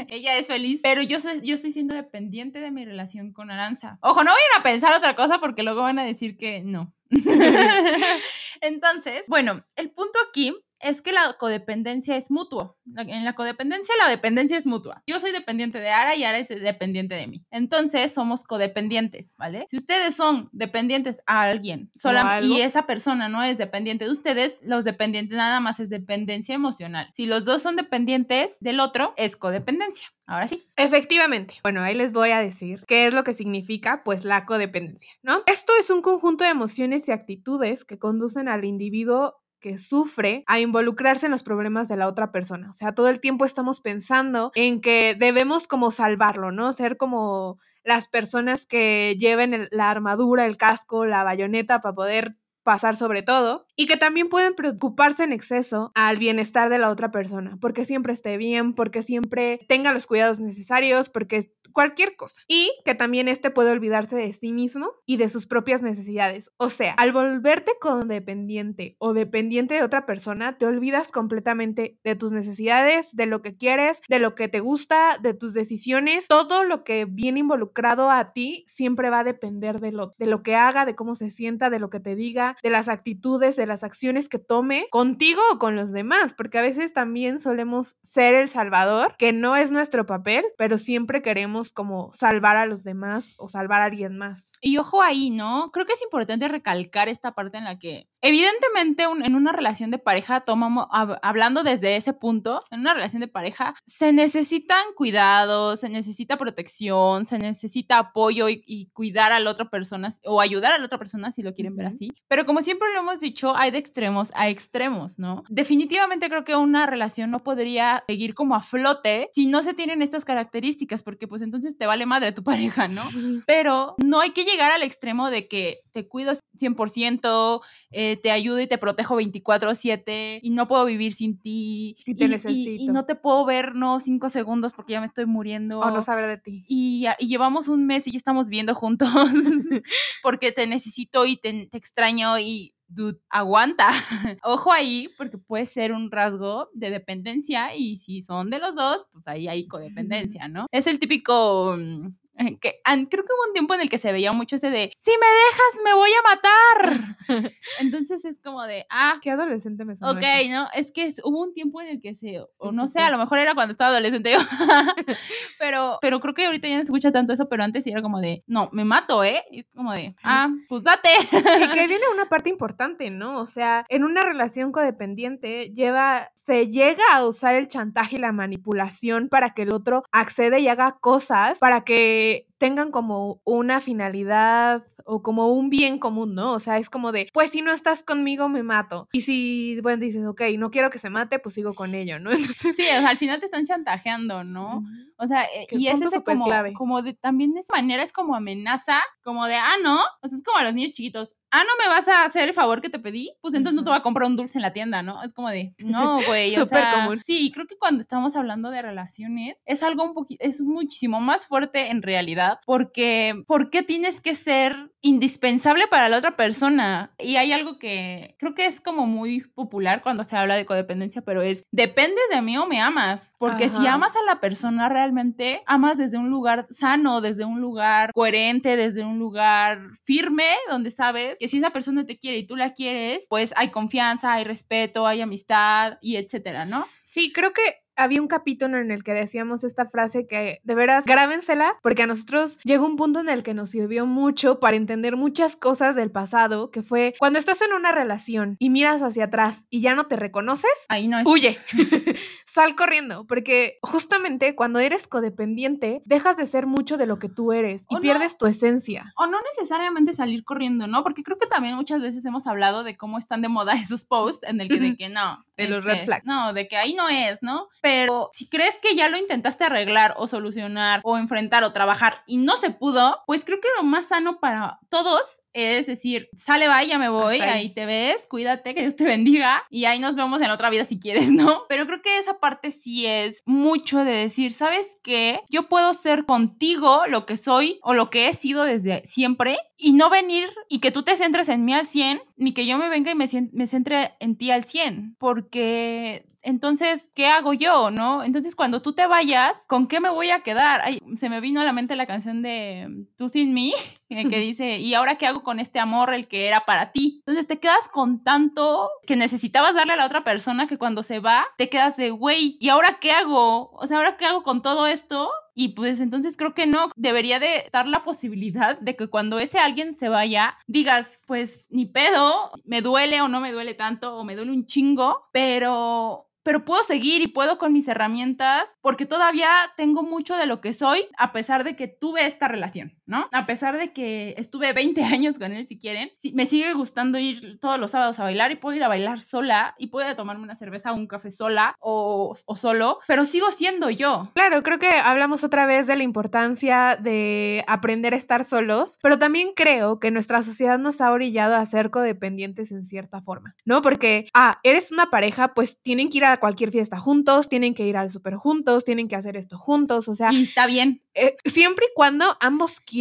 ella 0.09 0.37
es 0.37 0.47
feliz, 0.47 0.79
pero 0.83 1.01
yo, 1.01 1.19
soy- 1.19 1.32
yo 1.41 1.53
estoy 1.53 1.71
siendo 1.71 1.95
dependiente 1.95 2.59
de 2.59 2.71
mi 2.71 2.85
relación 2.85 3.33
con 3.33 3.51
Aranza. 3.51 3.97
Ojo, 4.01 4.23
no 4.23 4.31
vayan 4.31 4.59
a 4.59 4.63
pensar 4.63 4.93
otra 4.93 5.15
cosa 5.15 5.39
porque 5.39 5.63
luego 5.63 5.81
van 5.81 5.99
a 5.99 6.05
decir 6.05 6.37
que 6.37 6.61
no. 6.61 6.93
Entonces, 8.61 9.25
bueno, 9.27 9.65
el 9.75 9.91
punto 9.91 10.19
aquí 10.29 10.55
es 10.83 11.01
que 11.01 11.11
la 11.11 11.35
codependencia 11.39 12.15
es 12.15 12.29
mutuo. 12.31 12.77
En 12.95 13.23
la 13.25 13.33
codependencia 13.33 13.93
la 14.03 14.09
dependencia 14.09 14.57
es 14.57 14.65
mutua. 14.65 15.01
Yo 15.07 15.19
soy 15.19 15.31
dependiente 15.31 15.79
de 15.79 15.89
Ara 15.89 16.15
y 16.15 16.23
Ara 16.23 16.37
es 16.39 16.49
dependiente 16.49 17.15
de 17.15 17.27
mí. 17.27 17.45
Entonces 17.51 18.13
somos 18.13 18.43
codependientes, 18.43 19.35
¿vale? 19.37 19.65
Si 19.69 19.77
ustedes 19.77 20.15
son 20.15 20.49
dependientes 20.51 21.21
a 21.25 21.41
alguien 21.43 21.91
sola- 21.95 22.41
y 22.41 22.61
esa 22.61 22.85
persona 22.85 23.29
no 23.29 23.43
es 23.43 23.57
dependiente 23.57 24.05
de 24.05 24.11
ustedes, 24.11 24.61
los 24.65 24.85
dependientes 24.85 25.37
nada 25.37 25.59
más 25.59 25.79
es 25.79 25.89
dependencia 25.89 26.55
emocional. 26.55 27.09
Si 27.13 27.25
los 27.25 27.45
dos 27.45 27.61
son 27.61 27.75
dependientes 27.75 28.57
del 28.59 28.79
otro, 28.79 29.13
es 29.17 29.37
codependencia. 29.37 30.07
Ahora 30.25 30.47
sí. 30.47 30.63
Efectivamente. 30.77 31.55
Bueno, 31.63 31.81
ahí 31.81 31.95
les 31.95 32.13
voy 32.13 32.29
a 32.31 32.39
decir 32.39 32.83
qué 32.87 33.07
es 33.07 33.13
lo 33.13 33.23
que 33.25 33.33
significa, 33.33 34.03
pues, 34.05 34.23
la 34.23 34.45
codependencia, 34.45 35.11
¿no? 35.21 35.41
Esto 35.47 35.73
es 35.77 35.89
un 35.89 36.01
conjunto 36.01 36.45
de 36.45 36.49
emociones 36.51 37.07
y 37.09 37.11
actitudes 37.11 37.83
que 37.83 37.99
conducen 37.99 38.47
al 38.47 38.63
individuo 38.63 39.35
que 39.63 39.77
sufre 39.77 40.43
a 40.45 40.59
involucrarse 40.59 41.25
en 41.25 41.31
los 41.31 41.41
problemas 41.41 41.87
de 41.87 41.95
la 41.95 42.09
otra 42.09 42.33
persona. 42.33 42.69
O 42.69 42.73
sea, 42.73 42.93
todo 42.93 43.07
el 43.07 43.21
tiempo 43.21 43.45
estamos 43.45 43.79
pensando 43.79 44.51
en 44.55 44.81
que 44.81 45.15
debemos 45.17 45.69
como 45.69 45.89
salvarlo, 45.89 46.51
¿no? 46.51 46.73
Ser 46.73 46.97
como 46.97 47.57
las 47.85 48.09
personas 48.09 48.65
que 48.65 49.15
lleven 49.17 49.69
la 49.71 49.89
armadura, 49.89 50.45
el 50.45 50.57
casco, 50.57 51.05
la 51.05 51.23
bayoneta 51.23 51.79
para 51.79 51.95
poder 51.95 52.37
pasar 52.63 52.95
sobre 52.95 53.23
todo 53.23 53.65
y 53.75 53.85
que 53.85 53.97
también 53.97 54.29
pueden 54.29 54.53
preocuparse 54.53 55.23
en 55.23 55.31
exceso 55.33 55.91
al 55.95 56.17
bienestar 56.17 56.69
de 56.69 56.79
la 56.79 56.89
otra 56.89 57.11
persona, 57.11 57.57
porque 57.61 57.85
siempre 57.85 58.13
esté 58.13 58.35
bien, 58.37 58.73
porque 58.73 59.01
siempre 59.01 59.61
tenga 59.69 59.93
los 59.93 60.07
cuidados 60.07 60.39
necesarios, 60.39 61.09
porque 61.09 61.53
cualquier 61.73 62.15
cosa. 62.15 62.41
Y 62.47 62.71
que 62.85 62.95
también 62.95 63.27
este 63.27 63.51
puede 63.51 63.71
olvidarse 63.71 64.15
de 64.15 64.31
sí 64.33 64.53
mismo 64.53 64.91
y 65.05 65.17
de 65.17 65.29
sus 65.29 65.47
propias 65.47 65.81
necesidades. 65.81 66.51
O 66.57 66.69
sea, 66.69 66.93
al 66.93 67.11
volverte 67.11 67.73
codependiente 67.79 68.95
o 68.99 69.13
dependiente 69.13 69.75
de 69.75 69.83
otra 69.83 70.05
persona, 70.05 70.57
te 70.57 70.65
olvidas 70.65 71.11
completamente 71.11 71.99
de 72.03 72.15
tus 72.15 72.31
necesidades, 72.31 73.15
de 73.15 73.25
lo 73.25 73.41
que 73.41 73.57
quieres, 73.57 74.01
de 74.07 74.19
lo 74.19 74.35
que 74.35 74.47
te 74.47 74.59
gusta, 74.59 75.17
de 75.21 75.33
tus 75.33 75.53
decisiones. 75.53 76.27
Todo 76.27 76.63
lo 76.63 76.83
que 76.83 77.05
viene 77.05 77.39
involucrado 77.39 78.09
a 78.09 78.33
ti 78.33 78.65
siempre 78.67 79.09
va 79.09 79.19
a 79.19 79.23
depender 79.23 79.79
de 79.79 79.91
lo, 79.91 80.13
de 80.17 80.27
lo 80.27 80.43
que 80.43 80.55
haga, 80.55 80.85
de 80.85 80.95
cómo 80.95 81.15
se 81.15 81.29
sienta, 81.29 81.69
de 81.69 81.79
lo 81.79 81.89
que 81.89 81.99
te 81.99 82.15
diga, 82.15 82.57
de 82.61 82.69
las 82.69 82.87
actitudes, 82.87 83.55
de 83.55 83.65
las 83.65 83.83
acciones 83.83 84.29
que 84.29 84.39
tome 84.39 84.87
contigo 84.91 85.41
o 85.51 85.59
con 85.59 85.75
los 85.75 85.91
demás, 85.91 86.33
porque 86.33 86.57
a 86.57 86.61
veces 86.61 86.93
también 86.93 87.39
solemos 87.39 87.97
ser 88.01 88.35
el 88.35 88.47
salvador, 88.47 89.15
que 89.17 89.33
no 89.33 89.55
es 89.55 89.71
nuestro 89.71 90.05
papel, 90.05 90.45
pero 90.57 90.77
siempre 90.77 91.21
queremos 91.21 91.62
como 91.71 92.11
salvar 92.11 92.57
a 92.57 92.65
los 92.65 92.83
demás 92.83 93.35
o 93.37 93.47
salvar 93.47 93.81
a 93.81 93.85
alguien 93.85 94.17
más. 94.17 94.49
Y 94.59 94.77
ojo 94.77 95.01
ahí, 95.01 95.29
¿no? 95.29 95.71
Creo 95.71 95.85
que 95.85 95.93
es 95.93 96.01
importante 96.01 96.47
recalcar 96.47 97.09
esta 97.09 97.33
parte 97.33 97.57
en 97.57 97.65
la 97.65 97.77
que, 97.79 98.07
evidentemente, 98.21 99.07
un- 99.07 99.23
en 99.25 99.35
una 99.35 99.51
relación 99.51 99.91
de 99.91 99.99
pareja, 99.99 100.41
tomamos, 100.41 100.85
hab- 100.89 101.19
hablando 101.21 101.63
desde 101.63 101.95
ese 101.97 102.13
punto, 102.13 102.63
en 102.71 102.79
una 102.79 102.93
relación 102.93 103.19
de 103.21 103.27
pareja, 103.27 103.75
se 103.85 104.13
necesitan 104.13 104.81
cuidados, 104.95 105.81
se 105.81 105.89
necesita 105.89 106.37
protección, 106.37 107.25
se 107.25 107.37
necesita 107.39 107.97
apoyo 107.99 108.49
y, 108.49 108.63
y 108.65 108.87
cuidar 108.91 109.31
a 109.33 109.39
la 109.39 109.51
otra 109.51 109.69
persona 109.69 110.09
o 110.25 110.39
ayudar 110.41 110.71
a 110.73 110.77
la 110.77 110.85
otra 110.85 110.97
persona, 110.97 111.31
si 111.31 111.41
lo 111.41 111.53
quieren 111.53 111.75
ver 111.75 111.87
así. 111.87 112.09
Pero 112.27 112.45
como 112.45 112.61
siempre 112.61 112.87
lo 112.93 113.01
hemos 113.01 113.19
dicho, 113.19 113.55
hay 113.55 113.69
de 113.71 113.77
extremos 113.77 114.31
a 114.33 114.47
extremos, 114.49 115.19
¿no? 115.19 115.43
Definitivamente 115.49 116.29
creo 116.29 116.43
que 116.43 116.55
una 116.55 116.85
relación 116.85 117.31
no 117.31 117.43
podría 117.43 118.03
seguir 118.07 118.33
como 118.33 118.55
a 118.55 118.61
flote 118.61 119.29
si 119.33 119.47
no 119.47 119.61
se 119.61 119.73
tienen 119.73 120.01
estas 120.01 120.25
características, 120.25 121.03
porque 121.03 121.27
pues 121.27 121.41
entonces 121.57 121.77
te 121.77 121.85
vale 121.85 122.05
madre 122.05 122.31
tu 122.31 122.43
pareja, 122.43 122.87
¿no? 122.87 123.03
pero 123.45 123.95
no 123.97 124.19
hay 124.19 124.31
que 124.31 124.43
llegar 124.45 124.71
al 124.71 124.83
extremo 124.83 125.29
de 125.29 125.47
que 125.47 125.81
te 125.91 126.07
cuido 126.07 126.33
100%, 126.57 127.61
eh, 127.91 128.17
te 128.21 128.31
ayudo 128.31 128.59
y 128.59 128.67
te 128.67 128.77
protejo 128.77 129.15
24/7 129.15 130.39
y 130.41 130.49
no 130.51 130.67
puedo 130.67 130.85
vivir 130.85 131.13
sin 131.13 131.39
ti 131.39 131.95
Y 132.05 132.15
te 132.15 132.25
y 132.25 132.27
necesito. 132.27 132.91
no 132.93 133.05
te 133.05 133.15
puedo 133.15 133.45
ver, 133.45 133.75
no, 133.75 133.99
cinco 133.99 134.29
segundos 134.29 134.73
porque 134.73 134.93
ya 134.93 134.99
me 134.99 135.05
estoy 135.07 135.25
muriendo. 135.25 135.79
O 135.79 135.91
no 135.91 136.01
saber 136.01 136.27
de 136.27 136.37
ti. 136.37 136.63
y, 136.67 137.05
y 137.19 137.27
llevamos 137.27 137.67
un 137.67 137.85
mes 137.85 138.07
y 138.07 138.11
ya 138.11 138.17
estamos 138.17 138.49
viviendo 138.49 138.75
juntos 138.75 139.09
porque 140.23 140.51
te 140.51 140.67
necesito 140.67 141.25
y 141.25 141.37
te, 141.37 141.67
te 141.67 141.77
extraño 141.77 142.39
y 142.39 142.73
dude, 142.93 143.19
aguanta. 143.29 143.89
Ojo 144.43 144.71
ahí, 144.71 145.09
porque 145.17 145.37
puede 145.37 145.65
ser 145.65 145.91
un 145.91 146.11
rasgo 146.11 146.69
de 146.73 146.89
dependencia 146.89 147.75
y 147.75 147.97
si 147.97 148.21
son 148.21 148.49
de 148.49 148.59
los 148.59 148.75
dos, 148.75 149.05
pues 149.11 149.27
ahí 149.27 149.47
hay 149.47 149.67
codependencia, 149.67 150.47
¿no? 150.47 150.67
Es 150.71 150.87
el 150.87 150.99
típico, 150.99 151.75
mm, 151.77 152.07
que 152.61 152.81
creo 152.83 153.23
que 153.23 153.33
hubo 153.33 153.47
un 153.47 153.53
tiempo 153.53 153.73
en 153.73 153.81
el 153.81 153.89
que 153.89 153.97
se 153.97 154.11
veía 154.11 154.31
mucho 154.31 154.55
ese 154.55 154.69
de, 154.69 154.91
si 154.95 155.11
me 155.11 155.27
dejas, 155.27 155.83
me 155.83 155.93
voy 155.93 156.09
a 156.11 156.29
matar. 156.29 157.17
Entonces 157.79 158.25
es 158.25 158.39
como 158.41 158.63
de, 158.63 158.85
ah. 158.89 159.19
Qué 159.21 159.31
adolescente 159.31 159.85
me 159.85 159.95
sonó 159.95 160.13
Ok, 160.13 160.23
¿no? 160.49 160.67
Es 160.73 160.91
que 160.91 161.13
hubo 161.23 161.41
un 161.41 161.53
tiempo 161.53 161.81
en 161.81 161.89
el 161.89 162.01
que 162.01 162.15
se, 162.15 162.41
o 162.57 162.71
no 162.71 162.87
sé, 162.87 162.99
a 162.99 163.11
lo 163.11 163.17
mejor 163.17 163.39
era 163.39 163.53
cuando 163.53 163.71
estaba 163.71 163.91
adolescente 163.91 164.31
yo. 164.31 164.39
pero, 165.59 165.97
pero 166.01 166.19
creo 166.19 166.33
que 166.33 166.45
ahorita 166.45 166.67
ya 166.67 166.75
no 166.75 166.81
se 166.81 166.85
escucha 166.85 167.11
tanto 167.11 167.33
eso, 167.33 167.47
pero 167.47 167.63
antes 167.63 167.85
era 167.87 168.01
como 168.01 168.19
de, 168.19 168.43
no, 168.47 168.69
me 168.71 168.83
mato, 168.83 169.23
¿eh? 169.23 169.43
Y 169.51 169.59
es 169.59 169.69
como 169.73 169.93
de, 169.93 170.15
ah, 170.23 170.49
pues 170.67 170.83
date. 170.83 171.09
y 171.31 171.69
que 171.71 171.87
viene 171.87 172.05
una 172.13 172.27
parte 172.27 172.49
importante, 172.49 173.09
¿no? 173.09 173.39
O 173.39 173.45
sea, 173.45 173.85
en 173.89 174.03
una 174.03 174.23
relación 174.23 174.71
codependiente 174.71 175.71
lleva, 175.71 176.31
se 176.35 176.67
llega 176.67 177.03
a 177.13 177.25
usar 177.25 177.55
el 177.55 177.67
chantaje 177.67 178.17
y 178.17 178.19
la 178.19 178.31
manipulación 178.31 179.29
para 179.29 179.53
que 179.53 179.63
el 179.63 179.73
otro 179.73 180.03
accede 180.11 180.59
y 180.59 180.67
haga 180.67 180.97
cosas 180.99 181.59
para 181.59 181.81
que 181.81 182.22
tengan 182.57 182.91
como 182.91 183.41
una 183.43 183.81
finalidad 183.81 184.83
o 185.05 185.21
como 185.21 185.47
un 185.47 185.69
bien 185.69 185.99
común, 185.99 186.33
¿no? 186.33 186.53
O 186.53 186.59
sea, 186.59 186.77
es 186.77 186.89
como 186.89 187.11
de, 187.11 187.29
pues 187.33 187.49
si 187.49 187.61
no 187.61 187.73
estás 187.73 188.03
conmigo, 188.03 188.47
me 188.49 188.63
mato. 188.63 189.09
Y 189.11 189.21
si, 189.21 189.79
bueno, 189.81 190.01
dices, 190.01 190.25
ok, 190.25 190.41
no 190.57 190.71
quiero 190.71 190.89
que 190.89 190.99
se 190.99 191.09
mate, 191.09 191.39
pues 191.39 191.55
sigo 191.55 191.73
con 191.73 191.93
ello, 191.93 192.19
¿no? 192.19 192.31
Entonces, 192.31 192.75
sí, 192.75 192.83
o 192.83 192.99
sea, 192.99 193.09
al 193.09 193.17
final 193.17 193.39
te 193.39 193.45
están 193.45 193.65
chantajeando, 193.65 194.43
¿no? 194.43 194.83
O 195.17 195.27
sea, 195.27 195.43
eh, 195.43 195.67
y 195.71 195.87
es 195.87 196.01
ese 196.01 196.23
como, 196.23 196.45
como 196.73 197.01
de, 197.01 197.13
también 197.13 197.53
de 197.53 197.59
esa 197.59 197.73
manera 197.73 198.03
es 198.03 198.13
como 198.13 198.35
amenaza, 198.35 199.01
como 199.23 199.45
de, 199.45 199.55
ah, 199.55 199.75
no, 199.83 199.99
o 200.21 200.27
sea, 200.27 200.37
es 200.37 200.43
como 200.43 200.57
a 200.57 200.63
los 200.63 200.73
niños 200.73 200.91
chiquitos, 200.91 201.35
ah, 201.53 201.63
no 201.63 201.83
me 201.83 201.87
vas 201.87 202.07
a 202.07 202.25
hacer 202.25 202.49
el 202.49 202.53
favor 202.53 202.81
que 202.81 202.89
te 202.89 202.99
pedí, 202.99 203.31
pues 203.39 203.53
entonces 203.53 203.75
no 203.75 203.83
te 203.83 203.91
voy 203.91 203.99
a 203.99 204.01
comprar 204.01 204.27
un 204.27 204.35
dulce 204.35 204.57
en 204.57 204.63
la 204.63 204.73
tienda, 204.73 205.03
¿no? 205.03 205.23
Es 205.23 205.33
como 205.33 205.49
de, 205.49 205.73
no, 205.77 206.19
güey. 206.27 206.53
Súper 206.53 206.85
común. 206.93 207.21
Sí, 207.23 207.51
creo 207.53 207.67
que 207.67 207.77
cuando 207.77 208.01
estamos 208.01 208.35
hablando 208.35 208.71
de 208.71 208.81
relaciones, 208.81 209.61
es 209.65 209.83
algo 209.83 210.03
un 210.03 210.13
poquito, 210.13 210.43
es 210.43 210.61
muchísimo 210.61 211.21
más 211.21 211.45
fuerte 211.45 211.91
en 211.91 212.01
realidad, 212.01 212.59
porque, 212.65 213.43
¿por 213.47 213.69
qué 213.69 213.83
tienes 213.83 214.19
que 214.19 214.33
ser 214.33 214.92
indispensable 215.03 215.87
para 215.87 216.09
la 216.09 216.17
otra 216.17 216.35
persona? 216.35 217.13
Y 217.19 217.35
hay 217.35 217.51
algo 217.51 217.77
que 217.77 218.35
creo 218.39 218.55
que 218.55 218.65
es 218.65 218.81
como 218.81 219.05
muy 219.05 219.41
popular 219.41 220.01
cuando 220.01 220.23
se 220.23 220.35
habla 220.35 220.55
de 220.55 220.65
codependencia, 220.65 221.21
pero 221.21 221.43
es, 221.43 221.63
dependes 221.71 222.23
de 222.31 222.41
mí 222.41 222.57
o 222.57 222.65
me 222.65 222.81
amas, 222.81 223.35
porque 223.37 223.69
si 223.69 223.85
amas 223.85 224.15
a 224.15 224.23
la 224.25 224.39
persona 224.39 224.89
realmente, 224.89 225.61
amas 225.67 225.97
desde 225.97 226.17
un 226.17 226.29
lugar 226.29 226.65
sano, 226.71 227.21
desde 227.21 227.45
un 227.45 227.59
lugar 227.61 228.11
coherente, 228.13 228.75
desde 228.77 229.03
un 229.03 229.19
lugar 229.19 229.81
firme, 230.05 230.49
donde 230.69 230.89
sabes 230.89 231.37
que 231.37 231.47
si 231.47 231.57
esa 231.57 231.71
persona 231.71 232.05
te 232.05 232.17
quiere 232.17 232.37
y 232.37 232.47
tú 232.47 232.55
la 232.55 232.73
quieres, 232.73 233.25
pues 233.29 233.53
hay 233.57 233.69
confianza, 233.69 234.33
hay 234.33 234.45
respeto, 234.45 235.05
hay 235.05 235.21
amistad 235.21 235.97
y 236.01 236.15
etcétera, 236.15 236.65
¿no? 236.65 236.87
Sí, 237.03 237.31
creo 237.33 237.51
que 237.51 237.82
había 237.95 238.21
un 238.21 238.27
capítulo 238.27 238.77
en 238.77 238.91
el 238.91 239.03
que 239.03 239.13
decíamos 239.13 239.63
esta 239.63 239.85
frase 239.85 240.27
que 240.27 240.59
de 240.63 240.75
veras 240.75 241.05
grábensela 241.05 241.77
porque 241.81 242.03
a 242.03 242.07
nosotros 242.07 242.59
llegó 242.63 242.85
un 242.85 242.95
punto 242.95 243.19
en 243.19 243.29
el 243.29 243.43
que 243.43 243.53
nos 243.53 243.69
sirvió 243.69 244.05
mucho 244.05 244.59
para 244.59 244.75
entender 244.75 245.15
muchas 245.15 245.55
cosas 245.55 245.95
del 245.95 246.11
pasado, 246.11 246.71
que 246.71 246.81
fue 246.81 247.15
cuando 247.19 247.39
estás 247.39 247.61
en 247.61 247.73
una 247.73 247.91
relación 247.91 248.55
y 248.59 248.69
miras 248.69 249.01
hacia 249.01 249.25
atrás 249.25 249.65
y 249.69 249.81
ya 249.81 249.95
no 249.95 250.05
te 250.05 250.15
reconoces, 250.15 250.71
ahí 250.89 251.07
no 251.07 251.19
es. 251.19 251.27
Huye. 251.27 251.57
Sal 252.45 252.75
corriendo, 252.75 253.25
porque 253.25 253.79
justamente 253.81 254.55
cuando 254.55 254.79
eres 254.79 255.07
codependiente 255.07 256.01
dejas 256.05 256.37
de 256.37 256.45
ser 256.45 256.67
mucho 256.67 256.97
de 256.97 257.07
lo 257.07 257.17
que 257.17 257.29
tú 257.29 257.51
eres 257.51 257.83
y 257.89 257.97
pierdes 257.97 258.37
tu 258.37 258.45
esencia. 258.45 259.11
O 259.17 259.25
no 259.25 259.39
necesariamente 259.41 260.13
salir 260.13 260.43
corriendo, 260.43 260.85
¿no? 260.87 261.03
Porque 261.03 261.23
creo 261.23 261.37
que 261.39 261.47
también 261.47 261.75
muchas 261.75 262.01
veces 262.01 262.23
hemos 262.25 262.45
hablado 262.45 262.83
de 262.83 262.95
cómo 262.95 263.17
están 263.17 263.41
de 263.41 263.49
moda 263.49 263.73
esos 263.83 264.05
posts 264.05 264.47
en 264.47 264.61
el 264.61 264.69
que 264.69 264.79
de 264.79 264.95
que 264.95 265.09
no, 265.09 265.43
de 265.57 265.67
los 265.67 265.83
red 265.83 266.05
flags. 266.05 266.25
No, 266.25 266.53
de 266.53 266.67
que 266.67 266.77
ahí 266.77 266.93
no 266.93 267.09
es, 267.09 267.41
¿no? 267.41 267.69
Pero 267.83 268.29
si 268.31 268.47
crees 268.47 268.79
que 268.79 268.95
ya 268.95 269.09
lo 269.09 269.17
intentaste 269.17 269.65
arreglar 269.65 270.13
o 270.17 270.25
solucionar 270.25 271.01
o 271.03 271.17
enfrentar 271.17 271.65
o 271.65 271.73
trabajar 271.73 272.23
y 272.25 272.37
no 272.37 272.55
se 272.55 272.69
pudo, 272.69 273.21
pues 273.27 273.43
creo 273.43 273.59
que 273.59 273.67
lo 273.75 273.83
más 273.83 274.07
sano 274.07 274.39
para 274.39 274.79
todos 274.89 275.42
es 275.53 275.87
decir, 275.87 276.29
sale, 276.35 276.67
vaya, 276.67 276.97
me 276.97 277.09
voy, 277.09 277.39
ahí. 277.39 277.73
te 277.73 277.85
ves, 277.85 278.27
cuídate, 278.27 278.73
que 278.73 278.81
Dios 278.81 278.95
te 278.95 279.05
bendiga 279.05 279.63
y 279.69 279.85
ahí 279.85 279.99
nos 279.99 280.15
vemos 280.15 280.41
en 280.41 280.51
otra 280.51 280.69
vida 280.69 280.85
si 280.85 280.99
quieres, 280.99 281.31
¿no? 281.31 281.63
Pero 281.69 281.85
creo 281.85 282.01
que 282.01 282.17
esa 282.17 282.39
parte 282.39 282.71
sí 282.71 283.05
es 283.05 283.43
mucho 283.45 283.99
de 283.99 284.15
decir, 284.15 284.51
¿sabes 284.51 284.97
qué? 285.03 285.41
Yo 285.49 285.69
puedo 285.69 285.93
ser 285.93 286.25
contigo 286.25 287.03
lo 287.07 287.25
que 287.25 287.37
soy 287.37 287.79
o 287.83 287.93
lo 287.93 288.09
que 288.09 288.27
he 288.27 288.33
sido 288.33 288.63
desde 288.63 289.05
siempre 289.05 289.57
y 289.77 289.93
no 289.93 290.09
venir 290.09 290.49
y 290.69 290.79
que 290.79 290.91
tú 290.91 291.03
te 291.03 291.15
centres 291.15 291.49
en 291.49 291.65
mí 291.65 291.73
al 291.73 291.85
100, 291.85 292.21
ni 292.37 292.53
que 292.53 292.65
yo 292.65 292.77
me 292.77 292.89
venga 292.89 293.11
y 293.11 293.15
me, 293.15 293.27
me 293.51 293.67
centre 293.67 294.13
en 294.19 294.37
ti 294.37 294.51
al 294.51 294.63
100, 294.63 295.15
porque 295.19 296.25
entonces, 296.43 297.11
¿qué 297.15 297.27
hago 297.27 297.53
yo, 297.53 297.89
no? 297.89 298.23
Entonces, 298.23 298.55
cuando 298.55 298.81
tú 298.81 298.93
te 298.93 299.07
vayas, 299.07 299.65
¿con 299.67 299.87
qué 299.87 300.01
me 300.01 300.09
voy 300.09 300.29
a 300.29 300.41
quedar? 300.41 300.81
Ay, 300.83 300.99
se 301.15 301.29
me 301.29 301.39
vino 301.39 301.61
a 301.61 301.63
la 301.63 301.71
mente 301.71 301.95
la 301.95 302.05
canción 302.05 302.41
de 302.41 303.07
Tú 303.17 303.29
sin 303.29 303.53
mí, 303.53 303.73
que 304.09 304.13
dice, 304.39 304.77
¿y 304.79 304.93
ahora 304.93 305.15
qué 305.15 305.25
hago 305.25 305.42
con 305.43 305.59
este 305.59 305.79
amor, 305.79 306.13
el 306.13 306.27
que 306.27 306.47
era 306.47 306.65
para 306.65 306.91
ti? 306.91 307.17
Entonces, 307.19 307.47
te 307.47 307.59
quedas 307.59 307.89
con 307.89 308.23
tanto 308.23 308.89
que 309.05 309.15
necesitabas 309.15 309.75
darle 309.75 309.93
a 309.93 309.97
la 309.97 310.05
otra 310.05 310.23
persona 310.23 310.67
que 310.67 310.77
cuando 310.77 311.03
se 311.03 311.19
va, 311.19 311.45
te 311.57 311.69
quedas 311.69 311.97
de, 311.97 312.11
güey, 312.11 312.57
¿y 312.59 312.69
ahora 312.69 312.97
qué 312.99 313.11
hago? 313.11 313.71
O 313.73 313.87
sea, 313.87 313.97
¿ahora 313.97 314.17
qué 314.17 314.25
hago 314.25 314.43
con 314.43 314.61
todo 314.61 314.87
esto? 314.87 315.29
Y 315.55 315.69
pues 315.69 315.99
entonces 315.99 316.35
creo 316.35 316.53
que 316.53 316.65
no, 316.65 316.89
debería 316.95 317.39
de 317.39 317.69
dar 317.71 317.87
la 317.87 318.03
posibilidad 318.03 318.79
de 318.79 318.95
que 318.95 319.07
cuando 319.07 319.39
ese 319.39 319.59
alguien 319.59 319.93
se 319.93 320.09
vaya, 320.09 320.57
digas, 320.67 321.23
pues 321.27 321.67
ni 321.69 321.85
pedo, 321.85 322.51
me 322.65 322.81
duele 322.81 323.21
o 323.21 323.27
no 323.27 323.39
me 323.39 323.51
duele 323.51 323.73
tanto, 323.73 324.15
o 324.15 324.23
me 324.23 324.35
duele 324.35 324.51
un 324.51 324.65
chingo, 324.65 325.29
pero 325.31 326.27
pero 326.43 326.65
puedo 326.65 326.83
seguir 326.83 327.21
y 327.21 327.27
puedo 327.27 327.57
con 327.57 327.73
mis 327.73 327.87
herramientas 327.87 328.77
porque 328.81 329.05
todavía 329.05 329.49
tengo 329.75 330.03
mucho 330.03 330.35
de 330.35 330.45
lo 330.45 330.61
que 330.61 330.73
soy 330.73 331.07
a 331.17 331.31
pesar 331.31 331.63
de 331.63 331.75
que 331.75 331.87
tuve 331.87 332.25
esta 332.25 332.47
relación, 332.47 332.99
¿no? 333.05 333.27
A 333.31 333.45
pesar 333.45 333.77
de 333.77 333.91
que 333.91 334.35
estuve 334.37 334.73
20 334.73 335.03
años 335.03 335.37
con 335.37 335.51
él, 335.51 335.65
si 335.65 335.77
quieren, 335.77 336.11
me 336.33 336.45
sigue 336.45 336.73
gustando 336.73 337.17
ir 337.19 337.59
todos 337.59 337.79
los 337.79 337.91
sábados 337.91 338.19
a 338.19 338.23
bailar 338.23 338.51
y 338.51 338.55
puedo 338.55 338.75
ir 338.75 338.83
a 338.83 338.87
bailar 338.87 339.21
sola 339.21 339.75
y 339.77 339.87
puedo 339.87 340.15
tomarme 340.15 340.43
una 340.43 340.55
cerveza 340.55 340.91
o 340.91 340.95
un 340.95 341.07
café 341.07 341.31
sola 341.31 341.75
o, 341.79 342.33
o 342.45 342.55
solo, 342.55 342.99
pero 343.07 343.25
sigo 343.25 343.51
siendo 343.51 343.89
yo. 343.89 344.31
Claro, 344.33 344.63
creo 344.63 344.79
que 344.79 344.89
hablamos 344.89 345.43
otra 345.43 345.65
vez 345.65 345.87
de 345.87 345.95
la 345.95 346.03
importancia 346.03 346.97
de 346.97 347.63
aprender 347.67 348.13
a 348.13 348.17
estar 348.17 348.43
solos, 348.43 348.99
pero 349.01 349.19
también 349.19 349.51
creo 349.55 349.99
que 349.99 350.11
nuestra 350.11 350.43
sociedad 350.43 350.79
nos 350.79 351.01
ha 351.01 351.11
orillado 351.11 351.55
a 351.55 351.65
ser 351.65 351.89
codependientes 351.89 352.71
en 352.71 352.83
cierta 352.83 353.21
forma, 353.21 353.55
¿no? 353.65 353.81
Porque, 353.81 354.27
ah, 354.33 354.59
eres 354.63 354.91
una 354.91 355.09
pareja, 355.09 355.53
pues 355.53 355.81
tienen 355.81 356.09
que 356.09 356.17
ir 356.17 356.25
a 356.25 356.39
cualquier 356.39 356.71
fiesta 356.71 356.97
juntos, 356.97 357.49
tienen 357.49 357.73
que 357.73 357.85
ir 357.85 357.97
al 357.97 358.09
súper 358.09 358.35
juntos, 358.35 358.85
tienen 358.85 359.07
que 359.07 359.15
hacer 359.15 359.37
esto 359.37 359.57
juntos, 359.57 360.07
o 360.07 360.15
sea... 360.15 360.31
Y 360.31 360.43
está 360.43 360.67
bien. 360.67 361.01
Eh, 361.15 361.35
siempre 361.45 361.85
y 361.85 361.93
cuando 361.95 362.25
ambos 362.39 362.79
quieran 362.79 362.92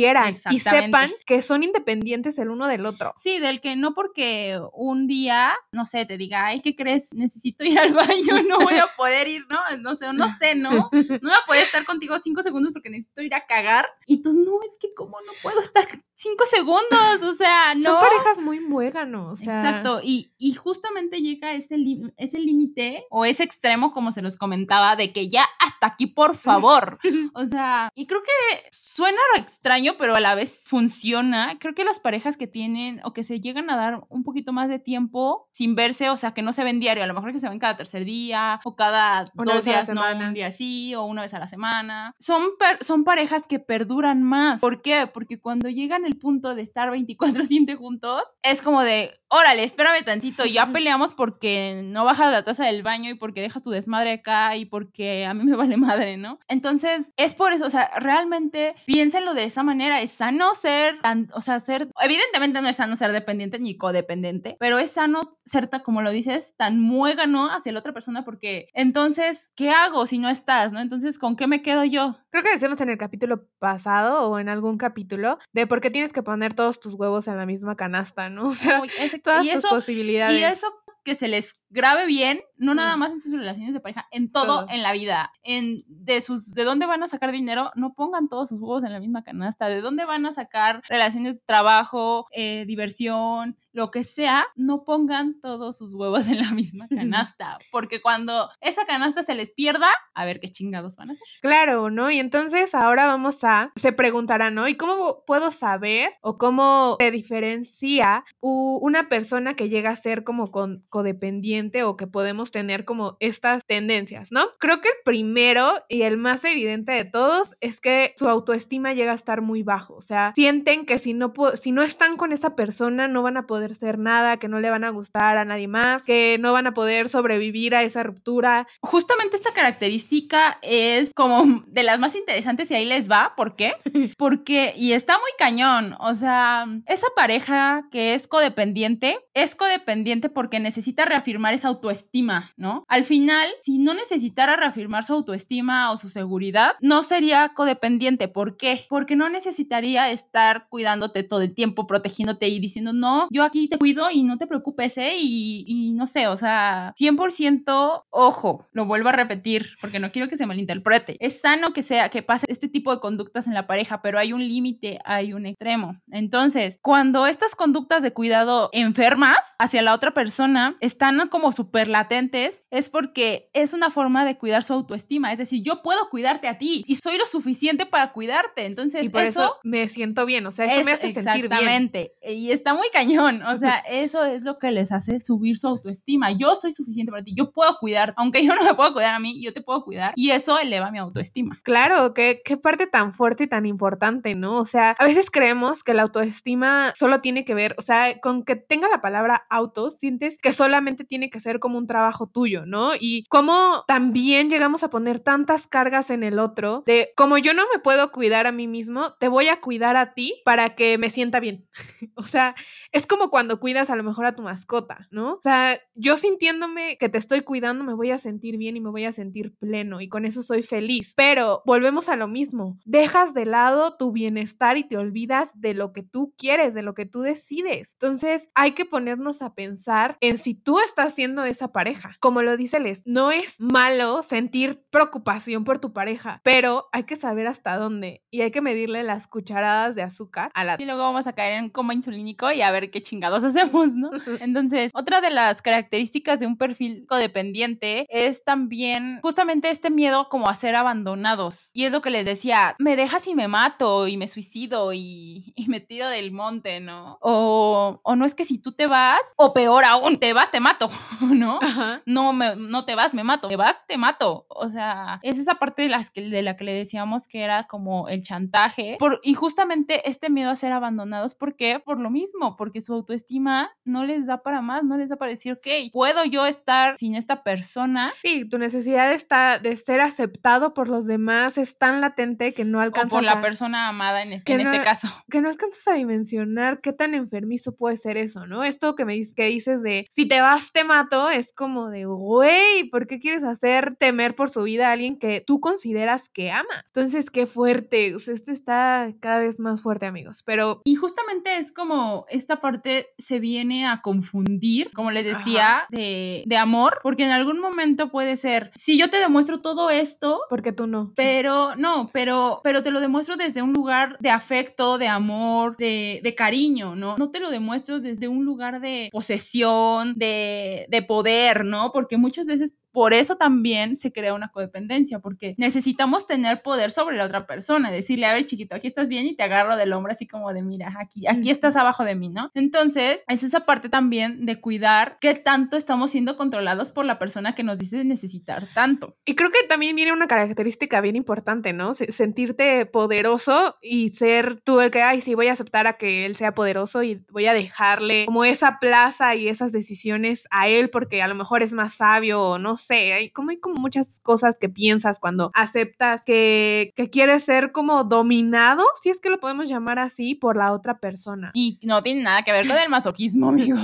y 0.50 0.58
sepan 0.58 1.12
que 1.26 1.42
son 1.42 1.62
independientes 1.62 2.38
el 2.38 2.50
uno 2.50 2.66
del 2.66 2.86
otro. 2.86 3.12
Sí, 3.20 3.38
del 3.38 3.60
que 3.60 3.76
no 3.76 3.94
porque 3.94 4.60
un 4.72 5.06
día, 5.06 5.52
no 5.72 5.86
sé, 5.86 6.06
te 6.06 6.16
diga, 6.16 6.46
ay, 6.46 6.60
¿qué 6.60 6.74
crees? 6.74 7.12
Necesito 7.14 7.64
ir 7.64 7.78
al 7.78 7.92
baño, 7.94 8.42
no 8.48 8.60
voy 8.60 8.74
a 8.74 8.86
poder 8.96 9.28
ir, 9.28 9.44
¿no? 9.48 9.58
No 9.80 9.94
sé, 9.94 10.12
no 10.12 10.26
sé, 10.38 10.54
¿no? 10.54 10.90
No 11.22 11.28
voy 11.28 11.38
a 11.40 11.46
poder 11.46 11.62
estar 11.64 11.84
contigo 11.84 12.16
cinco 12.18 12.42
segundos 12.42 12.72
porque 12.72 12.90
necesito 12.90 13.22
ir 13.22 13.34
a 13.34 13.46
cagar. 13.46 13.86
Y 14.06 14.22
tú, 14.22 14.32
no, 14.32 14.62
es 14.66 14.76
que 14.80 14.92
como 14.94 15.20
no 15.20 15.32
puedo 15.42 15.60
estar 15.60 15.86
cinco 16.14 16.44
segundos, 16.46 17.22
o 17.22 17.34
sea, 17.34 17.74
no. 17.74 17.82
Son 17.82 18.00
parejas 18.00 18.38
muy 18.38 18.60
muéganos, 18.60 19.32
o 19.32 19.36
sea. 19.36 19.60
Exacto, 19.60 20.00
y, 20.02 20.32
y 20.38 20.54
justamente 20.54 21.20
llega 21.20 21.54
ese, 21.54 21.76
ese 22.16 22.38
límite 22.38 23.04
o 23.10 23.24
ese 23.24 23.42
extremo, 23.44 23.92
como 23.92 24.12
se 24.12 24.22
los 24.22 24.36
comentaba, 24.36 24.96
de 24.96 25.12
que 25.12 25.28
ya 25.28 25.46
hasta 25.58 25.88
aquí, 25.88 26.06
por 26.06 26.36
favor. 26.36 26.98
o 27.34 27.46
sea, 27.46 27.90
y 27.94 28.06
creo 28.06 28.22
que 28.22 28.68
suena 28.70 29.20
extraño, 29.36 29.81
pero 29.98 30.14
a 30.14 30.20
la 30.20 30.34
vez 30.34 30.62
funciona. 30.64 31.56
Creo 31.58 31.74
que 31.74 31.84
las 31.84 32.00
parejas 32.00 32.36
que 32.36 32.46
tienen 32.46 33.00
o 33.04 33.12
que 33.12 33.24
se 33.24 33.40
llegan 33.40 33.70
a 33.70 33.76
dar 33.76 34.02
un 34.08 34.22
poquito 34.22 34.52
más 34.52 34.68
de 34.68 34.78
tiempo 34.78 35.48
sin 35.52 35.74
verse, 35.74 36.10
o 36.10 36.16
sea, 36.16 36.32
que 36.32 36.42
no 36.42 36.52
se 36.52 36.64
ven 36.64 36.80
diario, 36.80 37.04
a 37.04 37.06
lo 37.06 37.14
mejor 37.14 37.32
que 37.32 37.38
se 37.38 37.48
ven 37.48 37.58
cada 37.58 37.76
tercer 37.76 38.04
día 38.04 38.60
o 38.64 38.76
cada 38.76 39.24
dos 39.34 39.64
días, 39.64 39.88
no, 39.90 40.02
un 40.12 40.34
día 40.34 40.50
sí 40.50 40.94
o 40.94 41.04
una 41.04 41.22
vez 41.22 41.34
a 41.34 41.38
la 41.38 41.48
semana. 41.48 42.14
Son, 42.18 42.42
son 42.80 43.04
parejas 43.04 43.46
que 43.46 43.58
perduran 43.58 44.22
más. 44.22 44.60
¿Por 44.60 44.82
qué? 44.82 45.06
Porque 45.12 45.40
cuando 45.40 45.68
llegan 45.68 46.04
el 46.04 46.16
punto 46.16 46.54
de 46.54 46.62
estar 46.62 46.90
24-7 46.90 47.76
juntos, 47.76 48.22
es 48.42 48.62
como 48.62 48.82
de, 48.82 49.20
órale, 49.28 49.64
espérame 49.64 50.04
tantito, 50.04 50.44
ya 50.44 50.66
peleamos 50.72 51.14
porque 51.14 51.82
no 51.84 52.04
bajas 52.04 52.32
la 52.32 52.44
taza 52.44 52.64
del 52.66 52.82
baño 52.82 53.10
y 53.10 53.14
porque 53.14 53.40
dejas 53.40 53.62
tu 53.62 53.70
desmadre 53.70 54.12
acá 54.12 54.56
y 54.56 54.66
porque 54.66 55.26
a 55.26 55.34
mí 55.34 55.44
me 55.44 55.56
vale 55.56 55.76
madre, 55.76 56.16
¿no? 56.16 56.38
Entonces, 56.48 57.12
es 57.16 57.34
por 57.34 57.52
eso, 57.52 57.66
o 57.66 57.70
sea, 57.70 57.90
realmente 57.98 58.74
piénsenlo 58.86 59.34
de 59.34 59.44
esa 59.44 59.62
manera, 59.62 59.71
es 59.80 60.12
sano 60.12 60.54
ser, 60.54 60.98
o 61.34 61.40
sea, 61.40 61.60
ser, 61.60 61.88
evidentemente 62.02 62.60
no 62.60 62.68
es 62.68 62.76
sano 62.76 62.96
ser 62.96 63.12
dependiente 63.12 63.58
ni 63.58 63.76
codependiente, 63.76 64.56
pero 64.58 64.78
es 64.78 64.90
sano 64.92 65.38
ser, 65.44 65.70
como 65.84 66.02
lo 66.02 66.10
dices, 66.10 66.54
tan 66.56 66.80
muégano 66.80 67.50
hacia 67.50 67.72
la 67.72 67.78
otra 67.78 67.92
persona 67.92 68.24
porque 68.24 68.68
entonces, 68.74 69.52
¿qué 69.56 69.70
hago 69.70 70.06
si 70.06 70.18
no 70.18 70.28
estás, 70.28 70.72
no? 70.72 70.80
Entonces, 70.80 71.18
¿con 71.18 71.36
qué 71.36 71.46
me 71.46 71.62
quedo 71.62 71.84
yo? 71.84 72.18
Creo 72.30 72.42
que 72.42 72.50
decíamos 72.50 72.80
en 72.80 72.90
el 72.90 72.98
capítulo 72.98 73.48
pasado 73.58 74.28
o 74.28 74.38
en 74.38 74.48
algún 74.48 74.78
capítulo 74.78 75.38
de 75.52 75.66
por 75.66 75.80
qué 75.80 75.90
tienes 75.90 76.12
que 76.12 76.22
poner 76.22 76.54
todos 76.54 76.80
tus 76.80 76.94
huevos 76.94 77.28
en 77.28 77.36
la 77.36 77.46
misma 77.46 77.76
canasta, 77.76 78.28
¿no? 78.28 78.42
O 78.52 78.54
sea, 78.54 78.82
todas 79.22 79.46
tus 79.48 79.66
posibilidades. 79.66 80.38
Y 80.38 80.44
eso 80.44 80.66
que 81.04 81.14
se 81.14 81.28
les 81.28 81.54
grave 81.72 82.06
bien, 82.06 82.40
no 82.56 82.74
nada 82.74 82.96
más 82.96 83.12
en 83.12 83.20
sus 83.20 83.32
relaciones 83.32 83.72
de 83.74 83.80
pareja, 83.80 84.06
en 84.12 84.30
todo 84.30 84.66
en 84.68 84.82
la 84.82 84.92
vida, 84.92 85.32
en 85.42 85.82
de 85.88 86.20
sus 86.20 86.52
de 86.54 86.64
dónde 86.64 86.86
van 86.86 87.02
a 87.02 87.08
sacar 87.08 87.32
dinero, 87.32 87.70
no 87.74 87.94
pongan 87.94 88.28
todos 88.28 88.50
sus 88.50 88.60
huevos 88.60 88.84
en 88.84 88.92
la 88.92 89.00
misma 89.00 89.24
canasta, 89.24 89.68
de 89.68 89.80
dónde 89.80 90.04
van 90.04 90.26
a 90.26 90.32
sacar 90.32 90.82
relaciones 90.88 91.36
de 91.36 91.42
trabajo, 91.46 92.26
eh, 92.32 92.64
diversión, 92.66 93.56
lo 93.72 93.90
que 93.90 94.04
sea, 94.04 94.46
no 94.54 94.84
pongan 94.84 95.40
todos 95.40 95.78
sus 95.78 95.94
huevos 95.94 96.28
en 96.28 96.38
la 96.38 96.50
misma 96.50 96.86
canasta, 96.90 97.58
porque 97.70 98.02
cuando 98.02 98.50
esa 98.60 98.84
canasta 98.84 99.22
se 99.22 99.34
les 99.34 99.54
pierda, 99.54 99.88
a 100.14 100.24
ver 100.26 100.40
qué 100.40 100.48
chingados 100.48 100.96
van 100.96 101.08
a 101.08 101.12
hacer. 101.12 101.26
Claro, 101.40 101.90
¿no? 101.90 102.10
Y 102.10 102.18
entonces 102.18 102.74
ahora 102.74 103.06
vamos 103.06 103.42
a, 103.44 103.72
se 103.76 103.92
preguntarán, 103.92 104.54
¿no? 104.54 104.68
¿Y 104.68 104.76
cómo 104.76 105.24
puedo 105.26 105.50
saber 105.50 106.12
o 106.20 106.36
cómo 106.36 106.96
se 107.00 107.10
diferencia 107.10 108.24
una 108.40 109.08
persona 109.08 109.54
que 109.54 109.70
llega 109.70 109.90
a 109.90 109.96
ser 109.96 110.22
como 110.22 110.50
con- 110.50 110.84
codependiente 110.90 111.61
o 111.84 111.96
que 111.96 112.06
podemos 112.06 112.50
tener 112.50 112.84
como 112.84 113.16
estas 113.20 113.64
tendencias, 113.66 114.32
¿no? 114.32 114.46
Creo 114.58 114.80
que 114.80 114.88
el 114.88 114.94
primero 115.04 115.84
y 115.88 116.02
el 116.02 116.16
más 116.16 116.44
evidente 116.44 116.92
de 116.92 117.04
todos 117.04 117.56
es 117.60 117.80
que 117.80 118.12
su 118.16 118.28
autoestima 118.28 118.92
llega 118.94 119.12
a 119.12 119.16
estar 119.16 119.40
muy 119.42 119.62
bajo, 119.62 119.94
o 119.94 120.02
sea, 120.02 120.32
sienten 120.34 120.86
que 120.86 120.98
si 120.98 121.14
no, 121.14 121.32
si 121.54 121.72
no 121.72 121.82
están 121.82 122.16
con 122.16 122.32
esa 122.32 122.56
persona 122.56 123.08
no 123.08 123.22
van 123.22 123.36
a 123.36 123.46
poder 123.46 123.74
ser 123.74 123.98
nada, 123.98 124.38
que 124.38 124.48
no 124.48 124.60
le 124.60 124.70
van 124.70 124.84
a 124.84 124.90
gustar 124.90 125.36
a 125.36 125.44
nadie 125.44 125.68
más, 125.68 126.02
que 126.02 126.38
no 126.40 126.52
van 126.52 126.66
a 126.66 126.74
poder 126.74 127.08
sobrevivir 127.08 127.74
a 127.74 127.82
esa 127.82 128.02
ruptura, 128.02 128.32
Justamente 128.80 129.36
esta 129.36 129.52
característica 129.52 130.58
es 130.62 131.12
como 131.14 131.64
de 131.66 131.82
las 131.82 131.98
más 131.98 132.14
interesantes 132.14 132.70
y 132.70 132.74
ahí 132.74 132.84
les 132.84 133.10
va, 133.10 133.34
¿por 133.36 133.56
qué? 133.56 133.74
Porque, 134.18 134.74
y 134.76 134.92
está 134.92 135.18
muy 135.18 135.30
cañón, 135.38 135.96
o 135.98 136.14
sea, 136.14 136.66
esa 136.86 137.06
pareja 137.14 137.86
que 137.90 138.14
es 138.14 138.26
codependiente, 138.26 139.18
es 139.34 139.54
codependiente 139.54 140.28
porque 140.28 140.60
necesita 140.60 141.04
reafirmar 141.04 141.51
esa 141.52 141.68
autoestima, 141.68 142.52
¿no? 142.56 142.84
Al 142.88 143.04
final, 143.04 143.48
si 143.62 143.78
no 143.78 143.94
necesitara 143.94 144.56
reafirmar 144.56 145.04
su 145.04 145.14
autoestima 145.14 145.90
o 145.90 145.96
su 145.96 146.08
seguridad, 146.08 146.72
no 146.80 147.02
sería 147.02 147.50
codependiente. 147.54 148.28
¿Por 148.28 148.56
qué? 148.56 148.86
Porque 148.88 149.16
no 149.16 149.28
necesitaría 149.28 150.10
estar 150.10 150.68
cuidándote 150.68 151.22
todo 151.22 151.42
el 151.42 151.54
tiempo, 151.54 151.86
protegiéndote 151.86 152.48
y 152.48 152.60
diciendo, 152.60 152.92
no, 152.92 153.28
yo 153.30 153.44
aquí 153.44 153.68
te 153.68 153.78
cuido 153.78 154.10
y 154.10 154.22
no 154.22 154.38
te 154.38 154.46
preocupes, 154.46 154.98
¿eh? 154.98 155.16
Y, 155.18 155.64
y 155.66 155.92
no 155.92 156.06
sé, 156.06 156.28
o 156.28 156.36
sea, 156.36 156.94
100% 156.98 158.04
ojo, 158.10 158.66
lo 158.72 158.86
vuelvo 158.86 159.08
a 159.08 159.12
repetir 159.12 159.68
porque 159.80 159.98
no 159.98 160.10
quiero 160.10 160.28
que 160.28 160.36
se 160.36 160.46
malinterprete. 160.46 161.16
Es 161.20 161.40
sano 161.40 161.72
que 161.72 161.82
sea, 161.82 162.08
que 162.08 162.22
pase 162.22 162.46
este 162.48 162.68
tipo 162.68 162.94
de 162.94 163.00
conductas 163.00 163.46
en 163.46 163.54
la 163.54 163.66
pareja, 163.66 164.02
pero 164.02 164.18
hay 164.18 164.32
un 164.32 164.46
límite, 164.46 164.98
hay 165.04 165.32
un 165.32 165.46
extremo. 165.46 166.00
Entonces, 166.10 166.78
cuando 166.82 167.26
estas 167.26 167.54
conductas 167.54 168.02
de 168.02 168.12
cuidado 168.12 168.70
enfermas 168.72 169.38
hacia 169.58 169.82
la 169.82 169.94
otra 169.94 170.12
persona 170.12 170.76
están 170.80 171.28
como 171.28 171.41
súper 171.50 171.88
latentes, 171.88 172.64
es 172.70 172.88
porque 172.88 173.50
es 173.54 173.74
una 173.74 173.90
forma 173.90 174.24
de 174.24 174.38
cuidar 174.38 174.62
su 174.62 174.72
autoestima. 174.74 175.32
Es 175.32 175.38
decir, 175.38 175.62
yo 175.62 175.82
puedo 175.82 176.08
cuidarte 176.10 176.46
a 176.46 176.58
ti 176.58 176.84
y 176.86 176.94
soy 176.96 177.18
lo 177.18 177.26
suficiente 177.26 177.86
para 177.86 178.12
cuidarte. 178.12 178.66
Entonces, 178.66 179.06
y 179.06 179.08
por 179.08 179.22
eso, 179.22 179.42
eso 179.42 179.56
me 179.64 179.88
siento 179.88 180.26
bien, 180.26 180.46
o 180.46 180.50
sea, 180.52 180.66
eso 180.66 180.84
me 180.84 180.92
es- 180.92 180.98
hace 180.98 181.12
sentir 181.14 181.24
bien. 181.32 181.44
Exactamente. 181.52 182.14
Y 182.28 182.52
está 182.52 182.74
muy 182.74 182.86
cañón. 182.92 183.42
O 183.42 183.56
sea, 183.56 183.78
eso 183.88 184.22
es 184.24 184.42
lo 184.42 184.58
que 184.58 184.70
les 184.70 184.92
hace 184.92 185.18
subir 185.18 185.58
su 185.58 185.66
autoestima. 185.68 186.30
Yo 186.30 186.54
soy 186.54 186.70
suficiente 186.70 187.10
para 187.10 187.24
ti. 187.24 187.32
Yo 187.34 187.50
puedo 187.50 187.76
cuidar. 187.78 188.12
Aunque 188.16 188.44
yo 188.46 188.54
no 188.54 188.62
me 188.62 188.74
puedo 188.74 188.92
cuidar 188.92 189.14
a 189.14 189.18
mí, 189.18 189.42
yo 189.42 189.52
te 189.52 189.62
puedo 189.62 189.82
cuidar. 189.82 190.12
Y 190.16 190.30
eso 190.30 190.58
eleva 190.58 190.90
mi 190.90 190.98
autoestima. 190.98 191.58
Claro, 191.62 192.12
qué, 192.12 192.42
qué 192.44 192.58
parte 192.58 192.86
tan 192.86 193.12
fuerte 193.12 193.44
y 193.44 193.46
tan 193.48 193.64
importante, 193.64 194.34
¿no? 194.34 194.58
O 194.58 194.64
sea, 194.66 194.90
a 194.98 195.04
veces 195.06 195.30
creemos 195.30 195.82
que 195.82 195.94
la 195.94 196.02
autoestima 196.02 196.92
solo 196.94 197.20
tiene 197.20 197.44
que 197.44 197.54
ver, 197.54 197.74
o 197.78 197.82
sea, 197.82 198.20
con 198.20 198.44
que 198.44 198.56
tenga 198.56 198.88
la 198.88 199.00
palabra 199.00 199.46
auto, 199.48 199.90
sientes 199.90 200.36
que 200.38 200.52
solamente 200.52 201.04
tiene 201.04 201.30
que 201.32 201.40
ser 201.40 201.58
como 201.58 201.78
un 201.78 201.88
trabajo 201.88 202.28
tuyo, 202.28 202.64
¿no? 202.66 202.92
Y 203.00 203.24
cómo 203.28 203.82
también 203.88 204.48
llegamos 204.50 204.84
a 204.84 204.90
poner 204.90 205.18
tantas 205.18 205.66
cargas 205.66 206.10
en 206.10 206.22
el 206.22 206.38
otro, 206.38 206.84
de 206.86 207.10
como 207.16 207.38
yo 207.38 207.54
no 207.54 207.64
me 207.72 207.80
puedo 207.80 208.12
cuidar 208.12 208.46
a 208.46 208.52
mí 208.52 208.68
mismo, 208.68 209.14
te 209.18 209.26
voy 209.26 209.48
a 209.48 209.60
cuidar 209.60 209.96
a 209.96 210.14
ti 210.14 210.40
para 210.44 210.76
que 210.76 210.98
me 210.98 211.10
sienta 211.10 211.40
bien. 211.40 211.66
o 212.14 212.22
sea, 212.22 212.54
es 212.92 213.06
como 213.06 213.30
cuando 213.30 213.58
cuidas 213.58 213.90
a 213.90 213.96
lo 213.96 214.04
mejor 214.04 214.26
a 214.26 214.36
tu 214.36 214.42
mascota, 214.42 215.08
¿no? 215.10 215.34
O 215.34 215.40
sea, 215.42 215.80
yo 215.94 216.16
sintiéndome 216.16 216.98
que 216.98 217.08
te 217.08 217.18
estoy 217.18 217.40
cuidando, 217.40 217.82
me 217.82 217.94
voy 217.94 218.10
a 218.10 218.18
sentir 218.18 218.58
bien 218.58 218.76
y 218.76 218.80
me 218.80 218.90
voy 218.90 219.04
a 219.04 219.12
sentir 219.12 219.56
pleno 219.56 220.00
y 220.00 220.08
con 220.08 220.24
eso 220.24 220.42
soy 220.42 220.62
feliz. 220.62 221.14
Pero 221.16 221.62
volvemos 221.66 222.08
a 222.08 222.16
lo 222.16 222.28
mismo, 222.28 222.78
dejas 222.84 223.34
de 223.34 223.46
lado 223.46 223.96
tu 223.96 224.12
bienestar 224.12 224.76
y 224.76 224.84
te 224.84 224.96
olvidas 224.96 225.50
de 225.54 225.74
lo 225.74 225.92
que 225.92 226.02
tú 226.02 226.34
quieres, 226.36 226.74
de 226.74 226.82
lo 226.82 226.94
que 226.94 227.06
tú 227.06 227.22
decides. 227.22 227.94
Entonces 227.94 228.50
hay 228.54 228.72
que 228.72 228.84
ponernos 228.84 229.42
a 229.42 229.54
pensar 229.54 230.16
en 230.20 230.38
si 230.38 230.54
tú 230.54 230.78
estás 230.80 231.11
siendo 231.12 231.44
esa 231.44 231.72
pareja. 231.72 232.16
Como 232.20 232.42
lo 232.42 232.56
dice 232.56 232.80
Les, 232.80 233.02
no 233.06 233.30
es 233.30 233.60
malo 233.60 234.22
sentir 234.22 234.82
preocupación 234.90 235.64
por 235.64 235.78
tu 235.78 235.92
pareja, 235.92 236.40
pero 236.42 236.88
hay 236.92 237.04
que 237.04 237.16
saber 237.16 237.46
hasta 237.46 237.76
dónde 237.76 238.22
y 238.30 238.40
hay 238.40 238.50
que 238.50 238.60
medirle 238.60 239.02
las 239.02 239.26
cucharadas 239.26 239.94
de 239.94 240.02
azúcar 240.02 240.50
a 240.54 240.64
la... 240.64 240.76
Y 240.78 240.84
luego 240.84 241.02
vamos 241.02 241.26
a 241.26 241.34
caer 241.34 241.54
en 241.54 241.70
coma 241.70 241.94
insulínico 241.94 242.50
y 242.50 242.62
a 242.62 242.70
ver 242.70 242.90
qué 242.90 243.02
chingados 243.02 243.44
hacemos, 243.44 243.92
¿no? 243.92 244.10
Entonces, 244.40 244.90
otra 244.94 245.20
de 245.20 245.30
las 245.30 245.62
características 245.62 246.40
de 246.40 246.46
un 246.46 246.56
perfil 246.56 247.06
codependiente 247.08 248.06
es 248.08 248.44
también 248.44 249.20
justamente 249.22 249.70
este 249.70 249.90
miedo 249.90 250.28
como 250.28 250.48
a 250.48 250.54
ser 250.54 250.74
abandonados. 250.74 251.70
Y 251.74 251.84
es 251.84 251.92
lo 251.92 252.02
que 252.02 252.10
les 252.10 252.24
decía, 252.24 252.74
me 252.78 252.96
dejas 252.96 253.26
y 253.26 253.34
me 253.34 253.48
mato 253.48 254.08
y 254.08 254.16
me 254.16 254.28
suicido 254.28 254.92
y, 254.92 255.52
y 255.56 255.68
me 255.68 255.80
tiro 255.80 256.08
del 256.08 256.32
monte, 256.32 256.80
¿no? 256.80 257.18
O, 257.20 258.00
o 258.02 258.16
no 258.16 258.24
es 258.24 258.34
que 258.34 258.44
si 258.44 258.58
tú 258.58 258.72
te 258.72 258.86
vas, 258.86 259.20
o 259.36 259.52
peor 259.52 259.84
aún, 259.84 260.18
te 260.18 260.32
vas, 260.32 260.50
te 260.50 260.60
mato, 260.60 260.88
¿no? 261.20 261.58
Ajá. 261.62 262.02
no, 262.06 262.32
me, 262.32 262.56
no 262.56 262.84
te 262.84 262.94
vas, 262.94 263.14
me 263.14 263.24
mato, 263.24 263.48
te 263.48 263.56
vas, 263.56 263.76
te 263.86 263.96
mato. 263.98 264.46
O 264.48 264.68
sea, 264.68 265.20
es 265.22 265.38
esa 265.38 265.56
parte 265.56 265.82
de, 265.82 265.88
las 265.88 266.10
que, 266.10 266.22
de 266.28 266.42
la 266.42 266.56
que 266.56 266.64
le 266.64 266.72
decíamos 266.72 267.28
que 267.28 267.42
era 267.42 267.66
como 267.66 268.08
el 268.08 268.22
chantaje. 268.22 268.96
Por, 268.98 269.20
y 269.22 269.34
justamente 269.34 270.08
este 270.08 270.30
miedo 270.30 270.50
a 270.50 270.56
ser 270.56 270.72
abandonados, 270.72 271.34
¿por 271.34 271.56
qué? 271.56 271.80
Por 271.80 272.00
lo 272.00 272.10
mismo, 272.10 272.56
porque 272.56 272.80
su 272.80 272.94
autoestima 272.94 273.70
no 273.84 274.04
les 274.04 274.26
da 274.26 274.42
para 274.42 274.60
más, 274.60 274.84
no 274.84 274.96
les 274.96 275.10
da 275.10 275.16
para 275.16 275.30
decir, 275.30 275.52
ok, 275.54 275.92
¿puedo 275.92 276.24
yo 276.24 276.46
estar 276.46 276.96
sin 276.98 277.14
esta 277.14 277.42
persona? 277.42 278.12
Sí, 278.22 278.48
tu 278.48 278.58
necesidad 278.58 279.12
está 279.12 279.58
de 279.58 279.76
ser 279.76 280.00
aceptado 280.00 280.74
por 280.74 280.88
los 280.88 281.06
demás 281.06 281.58
es 281.58 281.78
tan 281.78 282.00
latente 282.00 282.52
que 282.54 282.64
no 282.64 282.78
O 282.78 282.80
alcanzas 282.80 283.10
por 283.10 283.22
la 283.24 283.32
a, 283.32 283.40
persona 283.40 283.88
amada 283.88 284.22
en, 284.22 284.32
este, 284.32 284.52
este 284.52 284.78
no- 284.78 284.84
caso. 284.84 285.08
que 285.30 285.40
no 285.40 285.48
alcanzas 285.48 285.86
a 285.88 285.92
dimensionar 285.94 286.80
qué 286.80 286.92
tan 286.92 287.14
enfermizo 287.14 287.74
puede 287.76 287.96
ser 287.96 288.16
eso, 288.16 288.46
¿no? 288.46 288.64
Esto 288.64 288.94
que 288.94 289.04
me 289.04 289.14
dices 289.14 289.34
que 289.34 289.46
dices 289.46 289.82
de 289.82 290.06
si 290.10 290.26
te 290.26 290.40
vas 290.40 290.72
te 290.72 290.84
es 291.32 291.52
como 291.52 291.90
de 291.90 292.04
güey, 292.04 292.84
¿por 292.90 293.06
qué 293.06 293.18
quieres 293.18 293.44
hacer 293.44 293.96
temer 293.98 294.34
por 294.34 294.50
su 294.50 294.62
vida 294.62 294.88
a 294.88 294.92
alguien 294.92 295.18
que 295.18 295.40
tú 295.40 295.60
consideras 295.60 296.28
que 296.28 296.50
amas? 296.50 296.84
Entonces, 296.86 297.30
qué 297.30 297.46
fuerte, 297.46 298.14
o 298.14 298.18
sea, 298.18 298.34
esto 298.34 298.52
está 298.52 299.12
cada 299.20 299.38
vez 299.38 299.58
más 299.58 299.82
fuerte, 299.82 300.06
amigos, 300.06 300.42
pero 300.44 300.80
Y 300.84 300.94
justamente 300.94 301.56
es 301.56 301.72
como 301.72 302.26
esta 302.28 302.60
parte 302.60 303.06
se 303.18 303.38
viene 303.38 303.86
a 303.86 304.00
confundir, 304.02 304.90
como 304.92 305.10
les 305.10 305.24
decía, 305.24 305.86
de, 305.90 306.44
de 306.46 306.56
amor, 306.56 307.00
porque 307.02 307.24
en 307.24 307.30
algún 307.30 307.58
momento 307.58 308.10
puede 308.10 308.36
ser, 308.36 308.70
si 308.74 308.98
yo 308.98 309.08
te 309.08 309.18
demuestro 309.18 309.60
todo 309.60 309.90
esto, 309.90 310.40
porque 310.48 310.72
tú 310.72 310.86
no. 310.86 311.12
pero 311.16 311.74
no, 311.76 312.08
pero, 312.12 312.60
pero 312.62 312.82
te 312.82 312.90
lo 312.90 313.00
demuestro 313.00 313.36
desde 313.36 313.62
un 313.62 313.72
lugar 313.72 314.16
de 314.20 314.30
afecto, 314.30 314.98
de 314.98 315.08
amor, 315.08 315.76
de, 315.76 316.20
de 316.22 316.34
cariño, 316.34 316.94
¿no? 316.94 317.16
No 317.16 317.30
te 317.30 317.40
lo 317.40 317.50
demuestro 317.50 318.00
desde 318.00 318.28
un 318.28 318.44
lugar 318.44 318.80
de 318.80 319.08
posesión, 319.12 320.14
de, 320.16 320.81
de 320.88 321.02
poder, 321.02 321.64
¿no? 321.64 321.92
Porque 321.92 322.16
muchas 322.16 322.46
veces 322.46 322.74
por 322.92 323.14
eso 323.14 323.36
también 323.36 323.96
se 323.96 324.12
crea 324.12 324.34
una 324.34 324.48
codependencia, 324.50 325.18
porque 325.18 325.54
necesitamos 325.58 326.26
tener 326.26 326.62
poder 326.62 326.90
sobre 326.90 327.16
la 327.16 327.24
otra 327.24 327.46
persona, 327.46 327.90
decirle, 327.90 328.26
a 328.26 328.32
ver, 328.34 328.44
chiquito, 328.44 328.76
aquí 328.76 328.86
estás 328.86 329.08
bien 329.08 329.26
y 329.26 329.34
te 329.34 329.42
agarro 329.42 329.76
del 329.76 329.92
hombro 329.92 330.12
así 330.12 330.26
como 330.26 330.52
de, 330.52 330.62
mira, 330.62 330.94
aquí, 331.00 331.26
aquí 331.26 331.50
estás 331.50 331.76
abajo 331.76 332.04
de 332.04 332.14
mí, 332.14 332.28
¿no? 332.28 332.50
Entonces, 332.54 333.24
es 333.28 333.42
esa 333.42 333.60
parte 333.66 333.88
también 333.88 334.46
de 334.46 334.60
cuidar 334.60 335.18
qué 335.20 335.34
tanto 335.34 335.76
estamos 335.76 336.10
siendo 336.10 336.36
controlados 336.36 336.92
por 336.92 337.04
la 337.04 337.18
persona 337.18 337.54
que 337.54 337.62
nos 337.62 337.78
dice 337.78 338.04
necesitar 338.04 338.66
tanto. 338.74 339.16
Y 339.24 339.34
creo 339.34 339.50
que 339.50 339.66
también 339.68 339.96
viene 339.96 340.12
una 340.12 340.26
característica 340.26 341.00
bien 341.00 341.16
importante, 341.16 341.72
¿no? 341.72 341.94
Se- 341.94 342.12
Sentirte 342.12 342.86
poderoso 342.86 343.76
y 343.82 344.10
ser 344.10 344.60
tú 344.60 344.80
el 344.80 344.90
que, 344.90 345.02
ay, 345.02 345.20
sí, 345.20 345.34
voy 345.34 345.48
a 345.48 345.52
aceptar 345.52 345.86
a 345.86 345.94
que 345.94 346.24
él 346.26 346.36
sea 346.36 346.54
poderoso 346.54 347.02
y 347.02 347.24
voy 347.30 347.46
a 347.46 347.54
dejarle 347.54 348.26
como 348.26 348.44
esa 348.44 348.78
plaza 348.80 349.34
y 349.34 349.48
esas 349.48 349.72
decisiones 349.72 350.46
a 350.50 350.68
él 350.68 350.90
porque 350.90 351.22
a 351.22 351.28
lo 351.28 351.34
mejor 351.34 351.62
es 351.62 351.72
más 351.72 351.94
sabio 351.94 352.40
o 352.40 352.58
no 352.58 352.76
sé, 352.82 353.12
hay 353.12 353.30
como, 353.30 353.50
hay 353.50 353.58
como 353.58 353.76
muchas 353.76 354.20
cosas 354.20 354.56
que 354.58 354.68
piensas 354.68 355.18
cuando 355.20 355.50
aceptas 355.54 356.22
que, 356.24 356.92
que 356.96 357.10
quieres 357.10 357.44
ser 357.44 357.72
como 357.72 358.04
dominado, 358.04 358.84
si 359.00 359.10
es 359.10 359.20
que 359.20 359.30
lo 359.30 359.40
podemos 359.40 359.68
llamar 359.68 359.98
así, 359.98 360.34
por 360.34 360.56
la 360.56 360.72
otra 360.72 360.98
persona. 360.98 361.50
Y 361.54 361.78
no 361.82 362.02
tiene 362.02 362.22
nada 362.22 362.42
que 362.42 362.52
ver 362.52 362.66
con 362.66 362.76
el 362.76 362.88
masoquismo, 362.88 363.48
amigos. 363.50 363.80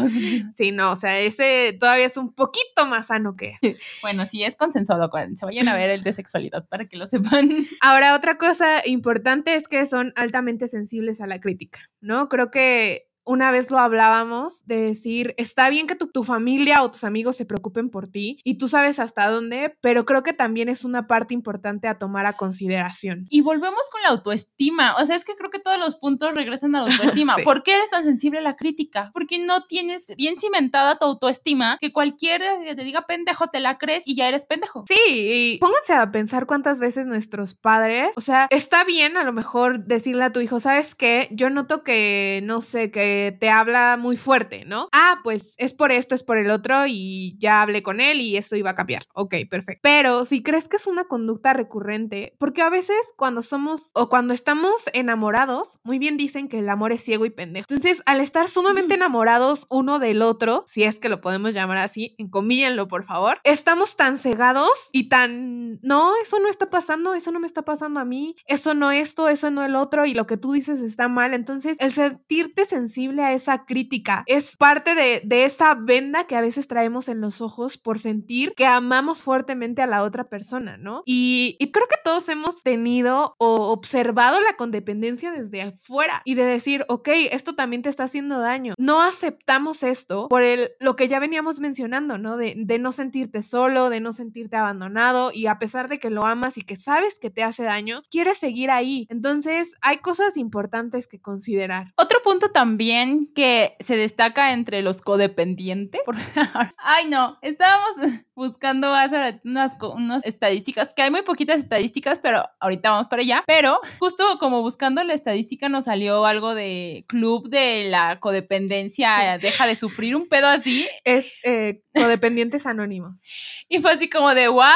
Sí, 0.55 0.73
no, 0.73 0.93
o 0.93 0.97
sea, 0.97 1.19
ese 1.19 1.77
todavía 1.79 2.07
es 2.07 2.17
un 2.17 2.33
poquito 2.33 2.87
más 2.87 3.07
sano 3.07 3.37
que 3.37 3.55
es. 3.61 3.79
Bueno, 4.03 4.27
sí 4.27 4.43
es 4.43 4.57
consensuado, 4.57 5.05
acuérdense. 5.05 5.45
Vayan 5.45 5.69
a 5.69 5.77
ver 5.77 5.91
el 5.91 6.03
de 6.03 6.13
sexualidad 6.13 6.67
para 6.69 6.87
que 6.87 6.97
lo 6.97 7.07
sepan. 7.07 7.49
Ahora, 7.81 8.15
otra 8.15 8.39
cosa 8.39 8.87
importante 8.87 9.55
es 9.55 9.69
que 9.69 9.87
son 9.87 10.13
altamente 10.17 10.69
sensibles 10.69 11.21
a 11.21 11.27
la 11.27 11.41
crítica, 11.41 11.81
¿no? 12.01 12.29
Creo 12.29 12.51
que 12.51 13.08
una 13.29 13.51
vez 13.51 13.71
lo 13.71 13.79
hablábamos 13.79 14.67
de 14.67 14.81
decir, 14.81 15.35
está 15.37 15.69
bien 15.69 15.87
que 15.87 15.95
tu, 15.95 16.07
tu 16.07 16.25
familia 16.25 16.83
o 16.83 16.91
tus 16.91 17.05
amigos 17.05 17.37
se 17.37 17.45
preocupen 17.45 17.91
por 17.91 18.09
ti 18.09 18.39
y 18.43 18.57
tú 18.57 18.69
sabes 18.69 18.99
hasta 18.99 19.29
dónde, 19.29 19.77
pero 19.83 20.07
creo 20.07 20.23
que 20.23 20.33
también 20.33 20.71
es 20.71 20.83
una 20.83 21.07
parte 21.07 21.35
importante 21.35 21.89
a 21.89 21.99
tomar 21.99 22.25
a 22.25 22.39
consideración. 22.39 23.27
Y 23.29 23.43
volvemos 23.43 23.91
con 23.93 24.01
la 24.01 24.09
autoestima. 24.09 24.97
O 24.97 25.05
sea, 25.05 25.15
es 25.15 25.27
que 25.27 25.35
creo 25.37 25.51
que 25.51 25.59
todos 25.59 25.79
los 25.79 25.97
puntos 25.97 26.35
regresan 26.35 26.75
a 26.75 26.81
la 26.81 26.87
autoestima. 26.91 27.37
Sí. 27.37 27.43
¿Por 27.43 27.63
qué 27.63 27.75
eres 27.75 27.91
tan 27.91 28.03
sensible 28.03 28.39
a 28.39 28.43
la 28.43 28.57
crítica? 28.57 29.11
Porque 29.13 29.39
no 29.39 29.65
tienes 29.67 30.07
bien 30.17 30.41
cimentada 30.41 30.97
tu 30.97 31.05
autoestima 31.05 31.77
que 31.83 31.93
cualquier 31.93 32.41
que 32.65 32.75
te 32.75 32.83
diga 32.83 33.07
pendejo 33.07 33.49
te 33.49 33.61
la 33.61 33.77
crees 33.77 34.05
y 34.07 34.17
ya 34.17 34.27
eres 34.27 34.47
pendejo. 34.47 34.87
Sí, 34.89 34.97
y 35.07 35.59
pónganse 35.59 35.93
a 35.93 36.11
pensar 36.11 36.47
cuántas 36.47 36.81
veces 36.81 37.05
nuestros 37.05 37.55
padres, 37.55 38.09
o 38.17 38.23
sea, 38.23 38.47
está 38.49 38.85
bien 38.85 39.19
a 39.19 39.25
lo 39.25 39.35
mejor 39.35 39.85
decirle 39.85 40.25
a 40.25 40.33
tu 40.33 40.41
hijo, 40.41 40.61
¿sabes 40.61 40.95
qué? 40.95 41.29
Yo 41.31 41.51
noto 41.51 41.83
que, 41.83 42.41
no 42.45 42.63
sé, 42.63 42.91
que 42.91 43.18
te 43.39 43.51
habla 43.51 43.97
muy 43.97 44.17
fuerte, 44.17 44.65
¿no? 44.65 44.89
Ah, 44.93 45.21
pues 45.23 45.55
es 45.59 45.73
por 45.73 45.93
esto, 45.93 46.15
es 46.15 46.23
por 46.23 46.39
el 46.39 46.51
otro 46.51 46.87
y 46.87 47.37
ya 47.39 47.63
hablé 47.63 47.83
con 47.83 48.01
él 48.01 48.21
y 48.21 48.37
eso 48.37 48.57
iba 48.57 48.71
a 48.71 48.75
cambiar. 48.77 49.05
Ok, 49.15 49.35
perfecto. 49.51 49.81
Pero 49.83 50.25
si 50.25 50.43
crees 50.43 50.69
que 50.69 50.77
es 50.77 50.87
una 50.87 51.05
conducta 51.05 51.53
recurrente, 51.53 52.35
porque 52.39 52.63
a 52.63 52.71
veces 52.71 52.97
cuando 53.17 53.43
somos 53.43 53.91
o 53.95 54.09
cuando 54.09 54.35
estamos 54.35 54.83
enamorados, 54.93 55.79
muy 55.83 55.99
bien 55.99 56.17
dicen 56.17 56.49
que 56.49 56.59
el 56.59 56.69
amor 56.69 56.93
es 56.93 57.03
ciego 57.03 57.25
y 57.25 57.31
pendejo. 57.31 57.67
Entonces, 57.69 58.03
al 58.07 58.21
estar 58.21 58.49
sumamente 58.49 58.95
enamorados 58.95 59.67
uno 59.71 59.99
del 59.99 60.23
otro, 60.23 60.65
si 60.67 60.85
es 60.85 60.99
que 60.99 61.09
lo 61.09 61.21
podemos 61.21 61.55
llamar 61.55 61.79
así, 61.79 62.15
encomíenlo 62.19 62.89
por 62.89 63.05
favor, 63.05 63.41
estamos 63.45 63.97
tan 63.97 64.19
cegados 64.19 64.91
y 64.93 65.09
tan, 65.09 65.79
no, 65.83 66.13
eso 66.23 66.39
no 66.41 66.49
está 66.49 66.71
pasando, 66.71 67.15
eso 67.15 67.33
no 67.33 67.41
me 67.41 67.47
está 67.47 67.63
pasando 67.63 68.01
a 68.01 68.05
mí, 68.05 68.37
eso 68.47 68.75
no 68.75 68.91
esto, 68.91 69.29
eso 69.29 69.51
no 69.51 69.65
el 69.65 69.77
otro 69.77 70.07
y 70.07 70.15
lo 70.15 70.27
que 70.27 70.37
tú 70.37 70.53
dices 70.53 70.81
está 70.81 71.09
mal. 71.09 71.35
Entonces, 71.35 71.77
el 71.81 71.93
sentirte 71.93 72.65
sensible 72.65 73.08
a 73.19 73.33
esa 73.33 73.65
crítica 73.65 74.23
es 74.27 74.57
parte 74.57 74.95
de, 74.95 75.23
de 75.25 75.45
esa 75.45 75.75
venda 75.75 76.25
que 76.25 76.37
a 76.37 76.41
veces 76.41 76.69
traemos 76.69 77.09
en 77.09 77.21
los 77.21 77.41
ojos 77.41 77.77
por 77.77 77.99
sentir 77.99 78.53
que 78.55 78.67
amamos 78.67 79.23
fuertemente 79.23 79.83
a 79.83 79.87
la 79.87 80.03
otra 80.03 80.29
persona, 80.29 80.77
¿no? 80.77 81.03
Y, 81.05 81.57
creo 81.73 81.87
que 81.87 81.97
todos 82.03 82.29
hemos 82.29 82.63
tenido 82.63 83.35
o 83.39 83.71
observado 83.71 84.41
la 84.41 84.57
codependencia 84.57 85.31
desde 85.31 85.63
afuera 85.63 86.23
y 86.25 86.35
de 86.35 86.45
decir, 86.45 86.85
ok, 86.89 87.09
esto 87.31 87.55
también 87.55 87.83
te 87.83 87.89
está 87.89 88.05
haciendo 88.05 88.39
daño. 88.41 88.75
No 88.79 89.03
aceptamos 89.03 89.83
esto 89.83 90.29
por 90.29 90.43
el, 90.43 90.71
lo 90.81 90.97
que 90.97 91.09
ya 91.09 91.21
veníamos 91.21 91.61
mencionando, 91.61 92.19
¿no? 92.19 92.37
De, 92.37 92.55
de 92.57 92.79
no 92.79 92.93
sentirte 92.93 93.43
solo, 93.43 93.91
de 93.91 94.01
no 94.01 94.13
sentirte 94.13 94.57
abandonado 94.57 95.31
y 95.33 95.47
a 95.47 95.59
pesar 95.59 95.89
de 95.89 95.99
que 95.99 96.11
lo 96.11 96.25
amas 96.25 96.59
y 96.59 96.63
que 96.63 96.77
sabes 96.77 97.19
que 97.19 97.31
te 97.31 97.43
hace 97.43 97.63
daño, 97.63 98.03
quieres 98.11 98.39
seguir 98.39 98.71
ahí. 98.71 99.07
Entonces, 99.11 99.77
hay 99.83 99.99
cosas 99.99 100.37
importantes 100.37 101.07
que 101.07 101.21
considerar. 101.21 101.93
Otro 101.97 102.21
punto 102.23 102.51
también 102.51 102.98
que 103.35 103.77
se 103.81 103.97
destaca 103.97 104.53
entre 104.53 104.83
los 104.83 105.01
codependientes. 105.03 106.01
Ay, 106.79 107.07
no, 107.07 107.39
estábamos 107.43 107.95
buscando 108.35 108.95
hace 108.95 109.41
unas, 109.45 109.77
unas 109.81 110.25
estadísticas, 110.25 110.95
que 110.95 111.03
hay 111.03 111.11
muy 111.11 111.23
poquitas 111.23 111.61
estadísticas, 111.61 112.19
pero 112.21 112.45
ahorita 112.61 112.91
vamos 112.91 113.09
para 113.09 113.23
allá. 113.23 113.45
Pero 113.47 113.81
justo 113.99 114.39
como 114.39 114.63
buscando 114.63 115.03
la 115.05 115.15
estadística 115.15 115.69
nos 115.69 115.87
salió 115.87 116.25
algo 116.25 116.55
de 116.55 117.05
club 117.09 117.49
de 117.49 117.89
la 117.89 118.21
codependencia, 118.21 119.39
deja 119.43 119.67
de 119.67 119.75
sufrir 119.75 120.17
un 120.17 120.29
pedo 120.29 120.49
así. 120.49 120.89
Es 121.05 121.39
eh, 121.45 121.83
codependientes 121.95 122.67
anónimos. 122.67 123.21
Y 123.69 123.81
fue 123.81 123.93
así 123.93 124.09
como 124.09 124.35
de, 124.35 124.49
¿what? 124.49 124.75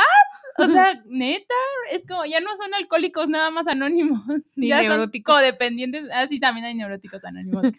O 0.58 0.66
sea, 0.66 1.00
neta, 1.06 1.54
es 1.90 2.04
como, 2.06 2.24
ya 2.24 2.40
no 2.40 2.54
son 2.56 2.74
alcohólicos 2.74 3.28
nada 3.28 3.50
más 3.50 3.66
anónimos. 3.68 4.20
Ni 4.56 4.68
ya 4.68 4.80
neuróticos. 4.82 5.34
son 5.34 5.42
codependientes. 5.42 6.04
Ah, 6.12 6.26
sí, 6.28 6.40
también 6.40 6.66
hay 6.66 6.74
neuróticos 6.74 7.24
anónimos. 7.24 7.62
Güey. 7.62 7.74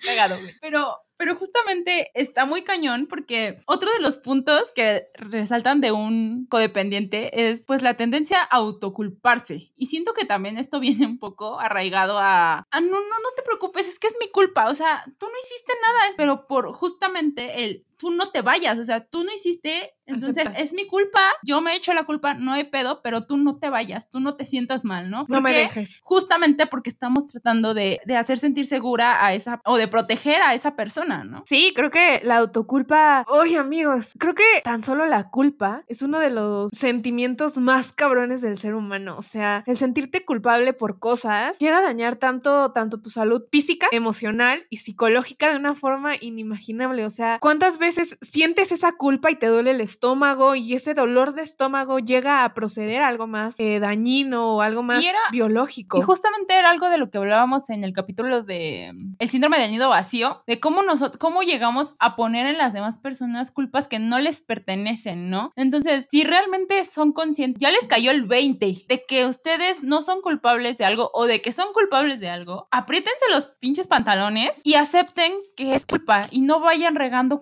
Pero, 0.62 0.98
pero 1.18 1.36
justamente 1.36 2.12
está 2.14 2.46
muy 2.46 2.64
cañón 2.64 3.08
porque 3.08 3.58
otro 3.66 3.92
de 3.92 4.00
los 4.00 4.18
puntos 4.18 4.72
que 4.76 5.08
resaltan 5.16 5.82
de 5.82 5.92
un 5.92 6.48
codependiente 6.50 7.50
es 7.50 7.64
pues 7.64 7.82
la 7.82 7.96
tendencia 7.96 8.40
a 8.42 8.58
autoculparse. 8.58 9.72
Y 9.76 9.88
siento 9.88 10.14
que 10.14 10.26
también 10.26 10.58
esto 10.58 10.80
viene 10.80 11.06
un 11.06 11.20
poco 11.20 11.60
arraigado 11.60 12.20
a, 12.20 12.68
ah, 12.70 12.82
no, 12.82 12.88
no, 12.88 13.20
no 13.20 13.30
te 13.36 13.44
preocupes, 13.44 13.88
es 13.88 14.00
que 14.00 14.08
es 14.08 14.18
mi 14.20 14.30
culpa. 14.30 14.70
O 14.70 14.74
sea, 14.74 15.04
tú 15.18 15.26
no 15.26 15.34
hiciste 15.44 15.74
nada, 15.82 16.14
pero 16.18 16.48
por 16.48 16.74
justamente 16.74 17.64
el 17.64 17.86
tú 18.04 18.12
no 18.12 18.26
te 18.26 18.42
vayas, 18.42 18.78
o 18.80 18.84
sea, 18.84 19.00
tú 19.06 19.24
no 19.24 19.32
hiciste, 19.34 19.94
entonces 20.06 20.46
Acepta. 20.46 20.60
es 20.60 20.74
mi 20.74 20.88
culpa, 20.88 21.22
yo 21.42 21.62
me 21.62 21.72
he 21.72 21.78
hecho 21.78 21.94
la 21.94 22.04
culpa, 22.04 22.34
no 22.34 22.52
hay 22.52 22.66
pedo, 22.66 23.00
pero 23.02 23.26
tú 23.26 23.38
no 23.38 23.60
te 23.60 23.70
vayas, 23.70 24.10
tú 24.10 24.20
no 24.20 24.36
te 24.36 24.44
sientas 24.44 24.84
mal, 24.84 25.10
¿no? 25.10 25.24
No 25.30 25.40
me 25.40 25.54
dejes. 25.54 26.02
Justamente 26.04 26.68
porque 26.68 26.90
estamos 26.90 27.28
tratando 27.28 27.74
de, 27.74 28.02
de 28.06 28.18
hacer 28.18 28.40
sentir 28.40 28.66
segura 28.66 29.26
a 29.26 29.34
esa, 29.34 29.62
o 29.64 29.78
de 29.78 29.88
proteger 29.88 30.42
a 30.42 30.54
esa 30.54 30.76
persona, 30.76 31.24
¿no? 31.24 31.44
Sí, 31.46 31.72
creo 31.74 31.92
que 31.92 32.20
la 32.26 32.36
autoculpa, 32.40 33.24
oye 33.30 33.58
amigos, 33.58 34.18
creo 34.20 34.36
que 34.36 34.44
tan 34.66 34.84
solo 34.84 35.06
la 35.06 35.30
culpa 35.30 35.86
es 35.88 36.02
uno 36.02 36.20
de 36.20 36.30
los 36.30 36.72
sentimientos 36.74 37.58
más 37.58 37.94
cabrones 37.94 38.42
del 38.42 38.58
ser 38.58 38.76
humano. 38.76 39.16
O 39.18 39.22
sea, 39.22 39.64
el 39.66 39.78
sentirte 39.78 40.26
culpable 40.26 40.74
por 40.74 41.00
cosas 41.00 41.58
llega 41.58 41.78
a 41.78 41.84
dañar 41.84 42.18
tanto, 42.18 42.74
tanto 42.74 43.02
tu 43.02 43.10
salud 43.10 43.44
física, 43.50 43.88
emocional 43.94 44.68
y 44.70 44.78
psicológica 44.78 45.50
de 45.50 45.56
una 45.56 45.74
forma 45.74 46.16
inimaginable. 46.20 47.06
O 47.06 47.10
sea, 47.10 47.38
¿cuántas 47.40 47.78
veces 47.78 47.93
sientes 48.22 48.72
esa 48.72 48.92
culpa 48.94 49.32
y 49.32 49.36
te 49.36 49.48
duele 49.48 49.72
el 49.72 49.82
estómago 49.82 50.56
y 50.56 50.74
ese 50.74 50.94
dolor 50.94 51.34
de 51.34 51.42
estómago 51.44 52.00
llega 52.00 52.44
a 52.44 52.54
proceder 52.54 53.02
a 53.02 53.08
algo 53.08 53.28
más 53.28 53.56
eh, 53.60 53.80
dañino 53.80 54.56
o 54.56 54.62
algo 54.62 54.84
más 54.84 55.04
era- 55.04 55.18
biológico? 55.32 55.98
Y 55.98 56.02
justamente 56.02 56.58
era 56.58 56.70
algo 56.70 56.90
de 56.90 56.98
lo 56.98 57.10
que 57.10 57.18
hablábamos 57.18 57.70
en 57.70 57.84
el 57.84 57.94
capítulo 57.94 58.44
de 58.44 58.92
mm, 58.94 59.16
el 59.20 59.30
síndrome 59.30 59.60
del 59.60 59.72
nido 59.72 59.90
vacío, 59.90 60.44
de 60.48 60.60
cómo 60.60 60.84
nosotros, 60.84 61.18
cómo 61.18 61.42
llegamos 61.44 61.96
a 62.00 62.16
poner 62.16 62.46
en 62.48 62.58
las 62.58 62.74
demás 62.74 63.00
personas 63.00 63.52
culpas 63.52 63.88
que 63.88 64.00
no 64.00 64.20
les 64.20 64.42
pertenecen, 64.42 65.30
¿no? 65.30 65.52
Entonces, 65.56 66.08
si 66.10 66.24
realmente 66.24 66.84
son 66.86 67.12
conscientes, 67.14 67.62
ya 67.62 67.72
les 67.72 67.88
cayó 67.88 68.12
el 68.12 68.24
20 68.24 68.86
de 68.88 69.04
que 69.08 69.26
ustedes 69.26 69.84
no 69.84 70.02
son 70.02 70.22
culpables 70.22 70.78
de 70.78 70.86
algo 70.86 71.12
o 71.14 71.26
de 71.26 71.42
que 71.42 71.52
son 71.52 71.68
culpables 71.74 72.20
de 72.20 72.30
algo, 72.30 72.68
apriétense 72.72 73.26
los 73.32 73.46
pinches 73.46 73.88
pantalones 73.88 74.62
y 74.64 74.76
acepten 74.76 75.34
que 75.56 75.74
es 75.76 75.86
culpa 75.86 76.28
y 76.32 76.42
no 76.42 76.60
vayan 76.60 76.96
regando 76.96 77.42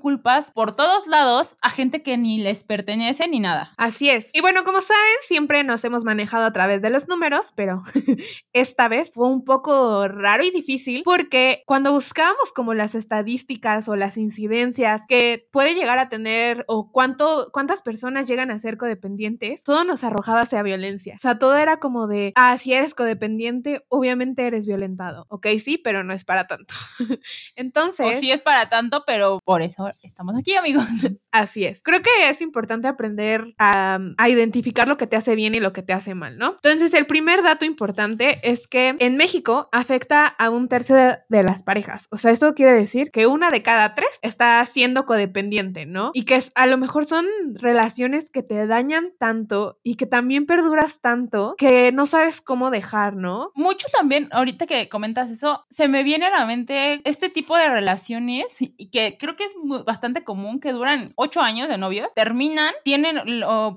por 0.53 0.75
todos 0.75 1.07
lados 1.07 1.55
a 1.61 1.69
gente 1.69 2.01
que 2.01 2.17
ni 2.17 2.39
les 2.39 2.63
pertenece 2.63 3.27
ni 3.27 3.39
nada. 3.39 3.73
Así 3.77 4.09
es. 4.09 4.33
Y 4.33 4.41
bueno, 4.41 4.63
como 4.63 4.81
saben, 4.81 5.15
siempre 5.21 5.63
nos 5.63 5.83
hemos 5.83 6.03
manejado 6.03 6.45
a 6.45 6.53
través 6.53 6.81
de 6.81 6.89
los 6.89 7.07
números, 7.07 7.51
pero 7.55 7.83
esta 8.53 8.87
vez 8.87 9.11
fue 9.13 9.27
un 9.27 9.43
poco 9.43 10.07
raro 10.07 10.43
y 10.43 10.51
difícil 10.51 11.01
porque 11.03 11.63
cuando 11.65 11.91
buscábamos 11.91 12.51
como 12.53 12.73
las 12.73 12.95
estadísticas 12.95 13.89
o 13.89 13.95
las 13.95 14.17
incidencias 14.17 15.01
que 15.07 15.47
puede 15.51 15.75
llegar 15.75 15.99
a 15.99 16.09
tener 16.09 16.63
o 16.67 16.91
cuánto, 16.91 17.49
cuántas 17.51 17.81
personas 17.81 18.27
llegan 18.27 18.51
a 18.51 18.59
ser 18.59 18.77
codependientes, 18.77 19.63
todo 19.63 19.83
nos 19.83 20.03
arrojaba 20.03 20.41
hacia 20.41 20.63
violencia. 20.63 21.15
O 21.15 21.19
sea, 21.19 21.39
todo 21.39 21.57
era 21.57 21.77
como 21.77 22.07
de, 22.07 22.31
ah, 22.35 22.57
si 22.57 22.73
eres 22.73 22.93
codependiente, 22.93 23.85
obviamente 23.89 24.45
eres 24.47 24.65
violentado. 24.65 25.25
Ok, 25.29 25.47
sí, 25.63 25.77
pero 25.77 26.03
no 26.03 26.13
es 26.13 26.23
para 26.23 26.47
tanto. 26.47 26.73
Entonces... 27.55 28.17
O 28.17 28.19
sí 28.19 28.31
es 28.31 28.41
para 28.41 28.69
tanto, 28.69 29.03
pero 29.05 29.39
por 29.43 29.61
eso 29.61 29.91
estamos 30.21 30.39
aquí, 30.39 30.55
amigos. 30.55 30.85
Así 31.31 31.65
es. 31.65 31.81
Creo 31.81 32.01
que 32.01 32.09
es 32.29 32.41
importante 32.41 32.87
aprender 32.87 33.53
a, 33.57 33.99
a 34.17 34.29
identificar 34.29 34.87
lo 34.87 34.97
que 34.97 35.07
te 35.07 35.15
hace 35.15 35.35
bien 35.35 35.55
y 35.55 35.59
lo 35.61 35.71
que 35.71 35.81
te 35.81 35.93
hace 35.93 36.13
mal, 36.13 36.37
¿no? 36.37 36.55
Entonces, 36.61 36.93
el 36.93 37.05
primer 37.05 37.41
dato 37.41 37.63
importante 37.65 38.39
es 38.43 38.67
que 38.67 38.95
en 38.99 39.15
México 39.15 39.69
afecta 39.71 40.25
a 40.27 40.49
un 40.49 40.67
tercio 40.67 40.95
de, 40.95 41.17
de 41.29 41.43
las 41.43 41.63
parejas. 41.63 42.07
O 42.11 42.17
sea, 42.17 42.31
esto 42.31 42.53
quiere 42.53 42.73
decir 42.73 43.11
que 43.11 43.27
una 43.27 43.49
de 43.49 43.61
cada 43.63 43.95
tres 43.95 44.09
está 44.21 44.63
siendo 44.65 45.05
codependiente, 45.05 45.85
¿no? 45.85 46.11
Y 46.13 46.25
que 46.25 46.35
es- 46.35 46.51
a 46.55 46.67
lo 46.67 46.77
mejor 46.77 47.05
son 47.05 47.25
relaciones 47.55 48.29
que 48.29 48.43
te 48.43 48.67
dañan 48.67 49.13
tanto 49.17 49.79
y 49.83 49.95
que 49.95 50.05
también 50.05 50.45
perduras 50.45 50.99
tanto 50.99 51.55
que 51.57 51.91
no 51.93 52.05
sabes 52.05 52.41
cómo 52.41 52.71
dejar, 52.71 53.15
¿no? 53.15 53.51
Mucho 53.55 53.87
también, 53.93 54.27
ahorita 54.31 54.65
que 54.67 54.89
comentas 54.89 55.31
eso, 55.31 55.65
se 55.69 55.87
me 55.87 56.03
viene 56.03 56.25
a 56.25 56.29
la 56.39 56.45
mente 56.45 56.99
este 57.09 57.29
tipo 57.29 57.55
de 57.57 57.69
relaciones 57.69 58.57
y 58.59 58.89
que 58.91 59.15
creo 59.17 59.37
que 59.37 59.45
es 59.45 59.55
muy- 59.55 59.83
bastante 59.83 60.10
común 60.19 60.59
que 60.59 60.71
duran 60.73 61.13
ocho 61.15 61.41
años 61.41 61.69
de 61.69 61.77
novios, 61.77 62.13
terminan, 62.13 62.73
tienen, 62.83 63.21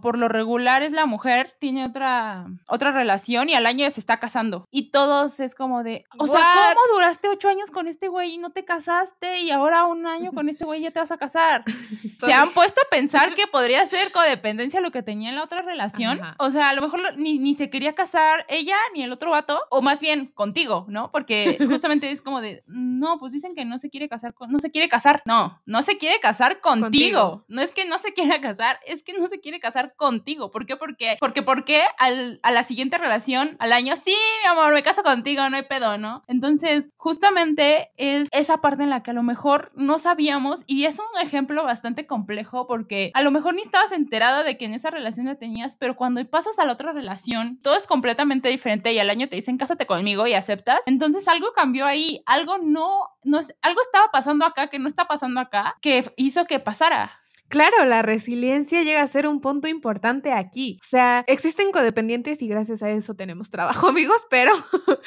por 0.02 0.18
lo 0.18 0.28
regular 0.28 0.82
es 0.82 0.92
la 0.92 1.06
mujer, 1.06 1.54
tiene 1.58 1.84
otra, 1.84 2.46
otra 2.66 2.90
relación 2.90 3.48
y 3.48 3.54
al 3.54 3.66
año 3.66 3.88
se 3.90 4.00
está 4.00 4.18
casando. 4.18 4.66
Y 4.70 4.90
todos 4.90 5.40
es 5.40 5.54
como 5.54 5.82
de, 5.82 6.04
o 6.18 6.26
sea, 6.26 6.40
What? 6.40 6.74
¿cómo 6.74 6.94
duraste 6.94 7.28
ocho 7.28 7.48
años 7.48 7.70
con 7.70 7.86
este 7.86 8.08
güey 8.08 8.34
y 8.34 8.38
no 8.38 8.50
te 8.50 8.64
casaste 8.64 9.40
y 9.40 9.50
ahora 9.50 9.84
un 9.86 10.06
año 10.06 10.32
con 10.32 10.48
este 10.48 10.64
güey 10.64 10.80
ya 10.82 10.90
te 10.90 11.00
vas 11.00 11.12
a 11.12 11.16
casar? 11.16 11.64
se 12.18 12.32
han 12.32 12.52
puesto 12.52 12.80
a 12.84 12.90
pensar 12.90 13.34
que 13.34 13.46
podría 13.46 13.86
ser 13.86 14.12
codependencia 14.12 14.80
lo 14.80 14.90
que 14.90 15.02
tenía 15.02 15.30
en 15.30 15.36
la 15.36 15.44
otra 15.44 15.62
relación. 15.62 16.20
Ajá. 16.20 16.36
O 16.38 16.50
sea, 16.50 16.70
a 16.70 16.72
lo 16.74 16.82
mejor 16.82 17.16
ni, 17.16 17.38
ni 17.38 17.54
se 17.54 17.70
quería 17.70 17.94
casar 17.94 18.44
ella 18.48 18.76
ni 18.94 19.02
el 19.02 19.12
otro 19.12 19.30
vato, 19.30 19.60
o 19.70 19.82
más 19.82 20.00
bien 20.00 20.26
contigo, 20.26 20.86
¿no? 20.88 21.10
Porque 21.10 21.56
justamente 21.68 22.10
es 22.10 22.22
como 22.22 22.40
de, 22.40 22.62
no, 22.66 23.18
pues 23.18 23.32
dicen 23.32 23.54
que 23.54 23.64
no 23.64 23.78
se 23.78 23.90
quiere 23.90 24.08
casar 24.08 24.34
con, 24.34 24.50
no 24.50 24.58
se 24.58 24.70
quiere 24.70 24.88
casar. 24.88 25.22
No, 25.24 25.60
no 25.66 25.82
se 25.82 25.96
quiere 25.96 26.20
casar 26.24 26.62
contigo. 26.62 27.44
No 27.48 27.60
es 27.60 27.70
que 27.70 27.84
no 27.84 27.98
se 27.98 28.14
quiera 28.14 28.40
casar, 28.40 28.80
es 28.86 29.02
que 29.02 29.12
no 29.12 29.28
se 29.28 29.40
quiere 29.40 29.60
casar 29.60 29.94
contigo. 29.94 30.50
¿Por 30.50 30.64
qué? 30.64 30.74
Porque, 30.74 31.18
porque, 31.20 31.42
porque 31.42 31.82
al, 31.98 32.40
a 32.42 32.50
la 32.50 32.62
siguiente 32.62 32.96
relación, 32.96 33.56
al 33.58 33.74
año, 33.74 33.94
sí, 33.94 34.16
mi 34.42 34.48
amor, 34.48 34.72
me 34.72 34.82
caso 34.82 35.02
contigo, 35.02 35.46
no 35.50 35.58
hay 35.58 35.64
pedo, 35.64 35.98
¿no? 35.98 36.24
Entonces, 36.26 36.88
justamente 36.96 37.90
es 37.98 38.30
esa 38.32 38.62
parte 38.62 38.84
en 38.84 38.88
la 38.88 39.02
que 39.02 39.10
a 39.10 39.14
lo 39.14 39.22
mejor 39.22 39.70
no 39.74 39.98
sabíamos 39.98 40.64
y 40.66 40.86
es 40.86 40.98
un 40.98 41.20
ejemplo 41.22 41.62
bastante 41.62 42.06
complejo 42.06 42.66
porque 42.66 43.10
a 43.12 43.20
lo 43.20 43.30
mejor 43.30 43.54
ni 43.54 43.60
estabas 43.60 43.92
enterada 43.92 44.44
de 44.44 44.56
que 44.56 44.64
en 44.64 44.72
esa 44.72 44.88
relación 44.88 45.26
la 45.26 45.34
tenías, 45.34 45.76
pero 45.76 45.94
cuando 45.94 46.24
pasas 46.24 46.58
a 46.58 46.64
la 46.64 46.72
otra 46.72 46.92
relación, 46.92 47.58
todo 47.62 47.76
es 47.76 47.86
completamente 47.86 48.48
diferente 48.48 48.94
y 48.94 48.98
al 48.98 49.10
año 49.10 49.28
te 49.28 49.36
dicen 49.36 49.58
cásate 49.58 49.84
conmigo 49.84 50.26
y 50.26 50.32
aceptas. 50.32 50.80
Entonces 50.86 51.28
algo 51.28 51.52
cambió 51.52 51.84
ahí, 51.84 52.22
algo 52.24 52.56
no, 52.56 53.10
no 53.24 53.38
es, 53.38 53.54
algo 53.60 53.82
estaba 53.82 54.10
pasando 54.10 54.46
acá 54.46 54.68
que 54.68 54.78
no 54.78 54.88
está 54.88 55.04
pasando 55.04 55.40
acá, 55.40 55.76
que 55.82 56.02
hizo 56.16 56.44
que 56.46 56.60
pasara. 56.60 57.20
Claro, 57.48 57.84
la 57.84 58.02
resiliencia 58.02 58.82
llega 58.82 59.02
a 59.02 59.06
ser 59.06 59.26
un 59.26 59.40
punto 59.40 59.68
importante 59.68 60.32
aquí. 60.32 60.78
O 60.82 60.88
sea, 60.88 61.24
existen 61.26 61.72
codependientes 61.72 62.42
y 62.42 62.48
gracias 62.48 62.82
a 62.82 62.90
eso 62.90 63.14
tenemos 63.14 63.50
trabajo, 63.50 63.88
amigos, 63.88 64.26
pero 64.30 64.52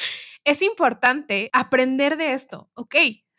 es 0.46 0.62
importante 0.62 1.50
aprender 1.52 2.18
de 2.18 2.34
esto. 2.34 2.70
Ok, 2.76 2.96